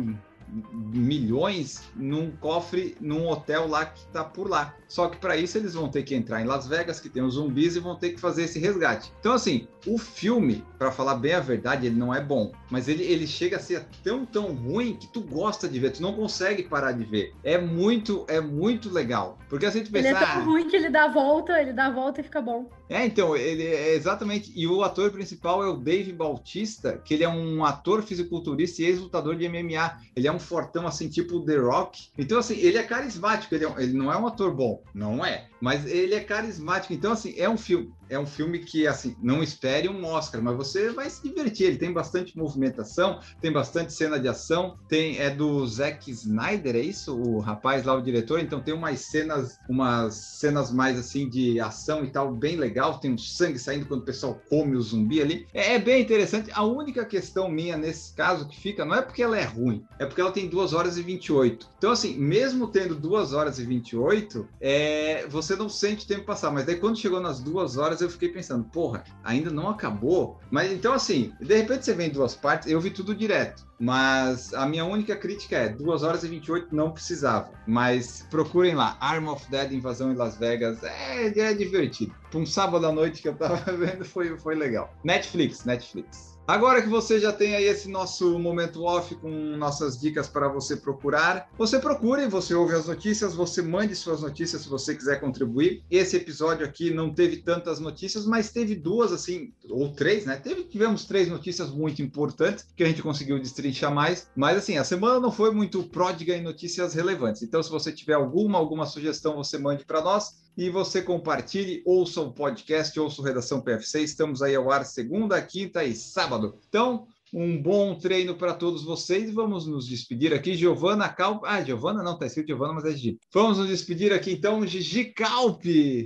milhões 0.52 1.82
num 1.96 2.30
cofre 2.30 2.96
num 3.00 3.26
hotel 3.28 3.66
lá 3.66 3.86
que 3.86 4.04
tá 4.06 4.22
por 4.22 4.48
lá. 4.48 4.74
Só 4.92 5.08
que 5.08 5.16
para 5.16 5.38
isso 5.38 5.56
eles 5.56 5.72
vão 5.72 5.88
ter 5.88 6.02
que 6.02 6.14
entrar 6.14 6.42
em 6.42 6.44
Las 6.44 6.66
Vegas, 6.66 7.00
que 7.00 7.08
tem 7.08 7.22
os 7.22 7.32
zumbis, 7.32 7.76
e 7.76 7.80
vão 7.80 7.96
ter 7.96 8.10
que 8.10 8.20
fazer 8.20 8.42
esse 8.42 8.58
resgate. 8.58 9.10
Então, 9.20 9.32
assim, 9.32 9.66
o 9.86 9.96
filme, 9.96 10.62
para 10.78 10.92
falar 10.92 11.14
bem 11.14 11.32
a 11.32 11.40
verdade, 11.40 11.86
ele 11.86 11.96
não 11.96 12.14
é 12.14 12.20
bom. 12.20 12.52
Mas 12.70 12.88
ele, 12.88 13.02
ele 13.02 13.26
chega 13.26 13.56
a 13.56 13.58
ser 13.58 13.86
tão, 14.04 14.26
tão 14.26 14.52
ruim 14.52 14.94
que 14.94 15.06
tu 15.06 15.22
gosta 15.22 15.66
de 15.66 15.80
ver, 15.80 15.92
tu 15.92 16.02
não 16.02 16.12
consegue 16.12 16.64
parar 16.64 16.92
de 16.92 17.04
ver. 17.04 17.32
É 17.42 17.56
muito, 17.56 18.26
é 18.28 18.38
muito 18.38 18.92
legal. 18.92 19.38
Porque 19.48 19.64
assim, 19.64 19.82
tu 19.82 19.86
Ele 19.96 20.02
pensa. 20.02 20.08
é 20.08 20.12
tão 20.26 20.28
"Ah, 20.28 20.44
ruim 20.44 20.68
que 20.68 20.76
ele 20.76 20.90
dá 20.90 21.04
a 21.04 21.08
volta, 21.12 21.58
ele 21.58 21.72
dá 21.72 21.86
a 21.86 21.90
volta 21.90 22.20
e 22.20 22.24
fica 22.24 22.42
bom. 22.42 22.68
é, 22.90 23.06
então, 23.06 23.34
ele 23.34 23.62
é 23.64 23.94
exatamente. 23.94 24.52
E 24.54 24.66
o 24.66 24.82
ator 24.82 25.10
principal 25.10 25.64
é 25.64 25.68
o 25.70 25.76
Dave 25.78 26.12
Bautista, 26.12 27.00
que 27.02 27.14
ele 27.14 27.24
é 27.24 27.28
um 27.30 27.64
ator 27.64 28.02
fisiculturista 28.02 28.82
e 28.82 28.84
ex-lutador 28.84 29.36
de 29.36 29.48
MMA. 29.48 29.96
Ele 30.14 30.28
é 30.28 30.32
um 30.32 30.38
fortão, 30.38 30.86
assim, 30.86 31.08
tipo 31.08 31.40
The 31.40 31.56
Rock. 31.56 32.08
Então, 32.18 32.38
assim, 32.38 32.58
ele 32.58 32.76
é 32.76 32.82
carismático, 32.82 33.54
ele, 33.54 33.64
é 33.64 33.72
ele 33.78 33.94
não 33.94 34.12
é 34.12 34.18
um 34.18 34.26
ator 34.26 34.54
bom. 34.54 34.81
Não 34.94 35.24
é. 35.24 35.46
Mas 35.60 35.86
ele 35.86 36.14
é 36.14 36.20
carismático. 36.20 36.92
Então, 36.92 37.12
assim, 37.12 37.34
é 37.36 37.48
um 37.48 37.56
filme. 37.56 37.92
É 38.12 38.18
um 38.18 38.26
filme 38.26 38.58
que, 38.58 38.86
assim, 38.86 39.16
não 39.22 39.42
espere 39.42 39.88
um 39.88 40.04
Oscar, 40.04 40.42
mas 40.42 40.54
você 40.54 40.90
vai 40.90 41.08
se 41.08 41.22
divertir. 41.22 41.66
Ele 41.66 41.78
tem 41.78 41.90
bastante 41.90 42.36
movimentação, 42.36 43.20
tem 43.40 43.50
bastante 43.50 43.92
cena 43.94 44.20
de 44.20 44.28
ação. 44.28 44.76
Tem, 44.86 45.18
é 45.18 45.30
do 45.30 45.66
Zack 45.66 46.10
Snyder, 46.10 46.76
é 46.76 46.80
isso? 46.80 47.16
O 47.16 47.38
rapaz 47.40 47.84
lá, 47.84 47.94
o 47.94 48.02
diretor. 48.02 48.38
Então 48.38 48.60
tem 48.60 48.74
umas 48.74 49.00
cenas, 49.00 49.58
umas 49.66 50.14
cenas 50.14 50.70
mais 50.70 50.98
assim 50.98 51.26
de 51.26 51.58
ação 51.58 52.04
e 52.04 52.10
tal, 52.10 52.34
bem 52.34 52.56
legal. 52.56 52.98
Tem 52.98 53.10
um 53.10 53.16
sangue 53.16 53.58
saindo 53.58 53.86
quando 53.86 54.02
o 54.02 54.04
pessoal 54.04 54.38
come 54.50 54.76
o 54.76 54.82
zumbi 54.82 55.22
ali. 55.22 55.46
É, 55.54 55.74
é 55.74 55.78
bem 55.78 56.02
interessante. 56.02 56.50
A 56.52 56.64
única 56.64 57.06
questão 57.06 57.48
minha 57.48 57.78
nesse 57.78 58.14
caso 58.14 58.46
que 58.46 58.60
fica, 58.60 58.84
não 58.84 58.94
é 58.94 59.00
porque 59.00 59.22
ela 59.22 59.38
é 59.38 59.44
ruim, 59.44 59.84
é 59.98 60.04
porque 60.04 60.20
ela 60.20 60.32
tem 60.32 60.48
2 60.48 60.74
horas 60.74 60.98
e 60.98 61.02
28. 61.02 61.66
Então, 61.78 61.90
assim, 61.90 62.14
mesmo 62.18 62.68
tendo 62.68 62.94
2 62.94 63.32
horas 63.32 63.58
e 63.58 63.64
28, 63.64 64.46
é, 64.60 65.26
você 65.28 65.56
não 65.56 65.68
sente 65.68 66.04
o 66.04 66.08
tempo 66.08 66.26
passar. 66.26 66.50
Mas 66.50 66.66
daí 66.66 66.76
quando 66.76 66.98
chegou 66.98 67.20
nas 67.20 67.40
duas 67.40 67.76
horas, 67.76 68.01
eu 68.02 68.10
fiquei 68.10 68.28
pensando, 68.28 68.64
porra, 68.64 69.04
ainda 69.24 69.50
não 69.50 69.68
acabou. 69.68 70.38
Mas 70.50 70.70
então, 70.72 70.92
assim, 70.92 71.32
de 71.40 71.56
repente 71.56 71.84
você 71.84 71.94
vem 71.94 72.08
em 72.08 72.12
duas 72.12 72.34
partes, 72.34 72.68
eu 72.68 72.80
vi 72.80 72.90
tudo 72.90 73.14
direto. 73.14 73.64
Mas 73.78 74.54
a 74.54 74.64
minha 74.66 74.84
única 74.84 75.16
crítica 75.16 75.56
é 75.56 75.68
2 75.68 76.02
horas 76.02 76.22
e 76.22 76.28
28 76.28 76.74
não 76.74 76.92
precisava. 76.92 77.50
Mas 77.66 78.26
procurem 78.30 78.74
lá, 78.74 78.96
Arm 79.00 79.26
of 79.28 79.50
Dead 79.50 79.72
Invasão 79.72 80.12
em 80.12 80.14
Las 80.14 80.36
Vegas. 80.36 80.82
É, 80.84 81.26
é 81.26 81.54
divertido. 81.54 82.14
Para 82.30 82.38
um 82.38 82.46
sábado 82.46 82.86
à 82.86 82.92
noite 82.92 83.20
que 83.22 83.28
eu 83.28 83.34
tava 83.34 83.56
vendo, 83.76 84.04
foi, 84.04 84.38
foi 84.38 84.54
legal. 84.54 84.94
Netflix, 85.02 85.64
Netflix. 85.64 86.31
Agora 86.52 86.82
que 86.82 86.88
você 86.90 87.18
já 87.18 87.32
tem 87.32 87.54
aí 87.54 87.64
esse 87.64 87.88
nosso 87.88 88.38
momento 88.38 88.84
off 88.84 89.14
com 89.14 89.30
nossas 89.56 89.98
dicas 89.98 90.28
para 90.28 90.48
você 90.48 90.76
procurar, 90.76 91.48
você 91.56 91.78
procure, 91.78 92.28
você 92.28 92.52
ouve 92.52 92.74
as 92.74 92.86
notícias, 92.86 93.34
você 93.34 93.62
mande 93.62 93.96
suas 93.96 94.20
notícias 94.20 94.60
se 94.60 94.68
você 94.68 94.94
quiser 94.94 95.18
contribuir. 95.18 95.82
Esse 95.90 96.18
episódio 96.18 96.66
aqui 96.66 96.92
não 96.92 97.10
teve 97.10 97.38
tantas 97.38 97.80
notícias, 97.80 98.26
mas 98.26 98.52
teve 98.52 98.74
duas, 98.74 99.12
assim, 99.12 99.54
ou 99.70 99.94
três, 99.94 100.26
né? 100.26 100.36
Teve, 100.36 100.64
tivemos 100.64 101.06
três 101.06 101.26
notícias 101.26 101.70
muito 101.70 102.02
importantes 102.02 102.66
que 102.76 102.84
a 102.84 102.86
gente 102.86 103.00
conseguiu 103.00 103.40
destrinchar 103.40 103.90
mais, 103.90 104.28
mas 104.36 104.58
assim, 104.58 104.76
a 104.76 104.84
semana 104.84 105.18
não 105.18 105.32
foi 105.32 105.52
muito 105.52 105.82
pródiga 105.84 106.36
em 106.36 106.42
notícias 106.42 106.92
relevantes. 106.92 107.42
Então, 107.42 107.62
se 107.62 107.70
você 107.70 107.90
tiver 107.90 108.12
alguma, 108.12 108.58
alguma 108.58 108.84
sugestão, 108.84 109.36
você 109.36 109.56
mande 109.56 109.86
para 109.86 110.02
nós 110.02 110.41
e 110.56 110.68
você 110.68 111.00
compartilhe, 111.00 111.82
ouça 111.84 112.20
o 112.20 112.32
podcast, 112.32 112.98
ouça 113.00 113.20
o 113.20 113.24
Redação 113.24 113.60
PFC. 113.60 114.02
Estamos 114.02 114.42
aí 114.42 114.54
ao 114.54 114.70
ar 114.70 114.84
segunda, 114.84 115.40
quinta 115.40 115.84
e 115.84 115.94
sábado. 115.94 116.58
Então, 116.68 117.06
um 117.32 117.60
bom 117.60 117.94
treino 117.94 118.34
para 118.34 118.52
todos 118.52 118.84
vocês. 118.84 119.32
Vamos 119.32 119.66
nos 119.66 119.86
despedir 119.86 120.34
aqui, 120.34 120.54
Giovana 120.54 121.08
Calp. 121.08 121.42
Ah, 121.46 121.62
Giovana 121.62 122.02
não, 122.02 122.12
está 122.12 122.26
escrito 122.26 122.48
Giovana, 122.48 122.74
mas 122.74 122.84
é 122.84 122.90
Gigi. 122.90 123.18
Vamos 123.32 123.56
nos 123.56 123.68
despedir 123.68 124.12
aqui 124.12 124.32
então, 124.32 124.66
Gigi 124.66 125.06
Calp. 125.06 125.62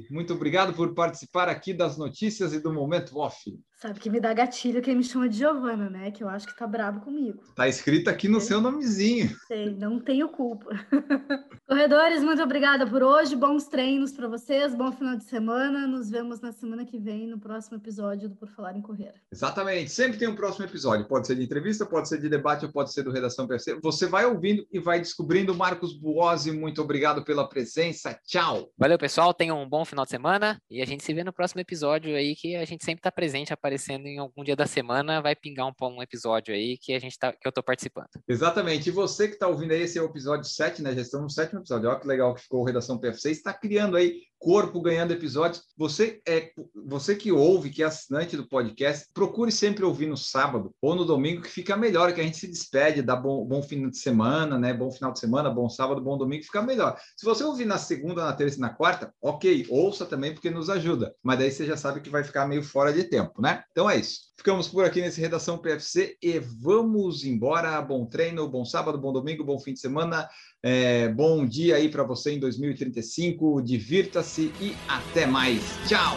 Muito 0.08 0.34
obrigado 0.34 0.72
por 0.72 0.94
participar 0.94 1.48
aqui 1.48 1.74
das 1.74 1.98
notícias 1.98 2.52
e 2.52 2.60
do 2.60 2.72
momento 2.72 3.18
off. 3.18 3.52
Sabe 3.78 4.00
que 4.00 4.08
me 4.08 4.18
dá 4.18 4.32
gatilho 4.32 4.80
quem 4.80 4.96
me 4.96 5.04
chama 5.04 5.28
de 5.28 5.36
Giovana, 5.36 5.90
né? 5.90 6.10
Que 6.10 6.24
eu 6.24 6.28
acho 6.30 6.46
que 6.46 6.56
tá 6.56 6.66
bravo 6.66 7.00
comigo. 7.00 7.42
Tá 7.54 7.68
escrito 7.68 8.08
aqui 8.08 8.26
no 8.26 8.38
é. 8.38 8.40
seu 8.40 8.58
nomezinho. 8.58 9.36
Sei, 9.46 9.74
não 9.74 10.00
tenho 10.00 10.30
culpa. 10.30 10.70
Corredores, 11.68 12.22
muito 12.22 12.42
obrigada 12.42 12.86
por 12.86 13.02
hoje. 13.02 13.36
Bons 13.36 13.68
treinos 13.68 14.12
para 14.12 14.28
vocês, 14.28 14.74
bom 14.74 14.90
final 14.92 15.14
de 15.16 15.24
semana. 15.24 15.86
Nos 15.86 16.08
vemos 16.08 16.40
na 16.40 16.52
semana 16.52 16.86
que 16.86 16.98
vem, 16.98 17.26
no 17.26 17.38
próximo 17.38 17.76
episódio 17.76 18.30
do 18.30 18.36
Por 18.36 18.48
Falar 18.48 18.74
em 18.78 18.80
Correr. 18.80 19.12
Exatamente. 19.30 19.90
Sempre 19.90 20.16
tem 20.16 20.28
um 20.28 20.34
próximo 20.34 20.64
episódio. 20.64 21.06
Pode 21.06 21.26
ser 21.26 21.36
de 21.36 21.42
entrevista, 21.42 21.84
pode 21.84 22.08
ser 22.08 22.18
de 22.18 22.30
debate 22.30 22.64
ou 22.64 22.72
pode 22.72 22.90
ser 22.94 23.02
do 23.02 23.12
Redação 23.12 23.46
PFC. 23.46 23.78
Você 23.82 24.06
vai 24.06 24.24
ouvindo 24.24 24.66
e 24.72 24.78
vai 24.78 25.00
descobrindo. 25.00 25.54
Marcos 25.54 25.92
Buozzi, 25.92 26.50
muito 26.50 26.80
obrigado 26.80 27.22
pela 27.24 27.46
presença. 27.46 28.18
Tchau. 28.24 28.70
Valeu, 28.78 28.96
pessoal. 28.96 29.34
Tenham 29.34 29.62
um 29.62 29.68
bom 29.68 29.84
final 29.84 30.06
de 30.06 30.12
semana 30.12 30.58
e 30.70 30.80
a 30.80 30.86
gente 30.86 31.04
se 31.04 31.12
vê 31.12 31.22
no 31.22 31.32
próximo 31.32 31.60
episódio 31.60 32.16
aí 32.16 32.34
que 32.34 32.56
a 32.56 32.64
gente 32.64 32.82
sempre 32.82 33.00
está 33.00 33.12
presente 33.12 33.52
aparecendo 33.66 34.06
em 34.06 34.18
algum 34.18 34.44
dia 34.44 34.54
da 34.54 34.66
semana, 34.66 35.20
vai 35.20 35.34
pingar 35.34 35.66
um, 35.66 35.72
um 35.88 36.02
episódio 36.02 36.54
aí 36.54 36.78
que 36.78 36.94
a 36.94 37.00
gente 37.00 37.18
tá, 37.18 37.32
que 37.32 37.46
eu 37.46 37.52
tô 37.52 37.62
participando. 37.62 38.08
Exatamente. 38.28 38.88
E 38.88 38.92
você 38.92 39.26
que 39.26 39.34
está 39.34 39.48
ouvindo 39.48 39.72
aí, 39.72 39.82
esse 39.82 39.98
é 39.98 40.02
o 40.02 40.06
episódio 40.06 40.44
7, 40.44 40.82
né? 40.82 40.94
Já 40.94 41.00
estamos 41.00 41.24
no 41.24 41.30
sétimo 41.30 41.60
episódio. 41.60 41.90
Olha 41.90 41.98
que 41.98 42.06
legal 42.06 42.34
que 42.34 42.42
ficou 42.42 42.64
Redação 42.64 42.98
PFC. 42.98 43.30
Está 43.30 43.52
criando 43.52 43.96
aí 43.96 44.22
corpo 44.46 44.80
ganhando 44.80 45.12
episódios. 45.12 45.64
Você 45.76 46.20
é 46.24 46.52
você 46.86 47.16
que 47.16 47.32
ouve, 47.32 47.68
que 47.68 47.82
é 47.82 47.86
assinante 47.86 48.36
do 48.36 48.48
podcast, 48.48 49.08
procure 49.12 49.50
sempre 49.50 49.84
ouvir 49.84 50.06
no 50.06 50.16
sábado 50.16 50.72
ou 50.80 50.94
no 50.94 51.04
domingo, 51.04 51.42
que 51.42 51.50
fica 51.50 51.76
melhor, 51.76 52.12
que 52.12 52.20
a 52.20 52.24
gente 52.24 52.36
se 52.36 52.46
despede, 52.46 53.02
dá 53.02 53.16
bom, 53.16 53.44
bom 53.44 53.60
fim 53.60 53.90
de 53.90 53.98
semana, 53.98 54.56
né? 54.56 54.72
Bom 54.72 54.88
final 54.92 55.10
de 55.10 55.18
semana, 55.18 55.50
bom 55.50 55.68
sábado, 55.68 56.00
bom 56.00 56.16
domingo, 56.16 56.44
fica 56.44 56.62
melhor. 56.62 56.96
Se 57.16 57.26
você 57.26 57.42
ouvir 57.42 57.64
na 57.64 57.76
segunda, 57.76 58.24
na 58.24 58.32
terça 58.34 58.56
e 58.56 58.60
na 58.60 58.70
quarta, 58.70 59.12
ok, 59.20 59.66
ouça 59.68 60.06
também 60.06 60.32
porque 60.32 60.48
nos 60.48 60.70
ajuda. 60.70 61.12
Mas 61.24 61.40
daí 61.40 61.50
você 61.50 61.66
já 61.66 61.76
sabe 61.76 62.00
que 62.00 62.08
vai 62.08 62.22
ficar 62.22 62.46
meio 62.46 62.62
fora 62.62 62.92
de 62.92 63.02
tempo, 63.02 63.42
né? 63.42 63.64
Então 63.72 63.90
é 63.90 63.96
isso. 63.96 64.25
Ficamos 64.36 64.68
por 64.68 64.84
aqui 64.84 65.00
nesse 65.00 65.20
Redação 65.20 65.56
PFC 65.56 66.18
e 66.22 66.38
vamos 66.38 67.24
embora. 67.24 67.80
Bom 67.80 68.04
treino, 68.04 68.46
bom 68.46 68.64
sábado, 68.66 68.98
bom 68.98 69.12
domingo, 69.12 69.42
bom 69.42 69.58
fim 69.58 69.72
de 69.72 69.80
semana. 69.80 70.28
É, 70.62 71.08
bom 71.08 71.46
dia 71.46 71.76
aí 71.76 71.88
para 71.88 72.04
você 72.04 72.32
em 72.32 72.38
2035. 72.38 73.62
Divirta-se 73.62 74.52
e 74.60 74.76
até 74.88 75.26
mais. 75.26 75.62
Tchau! 75.88 76.16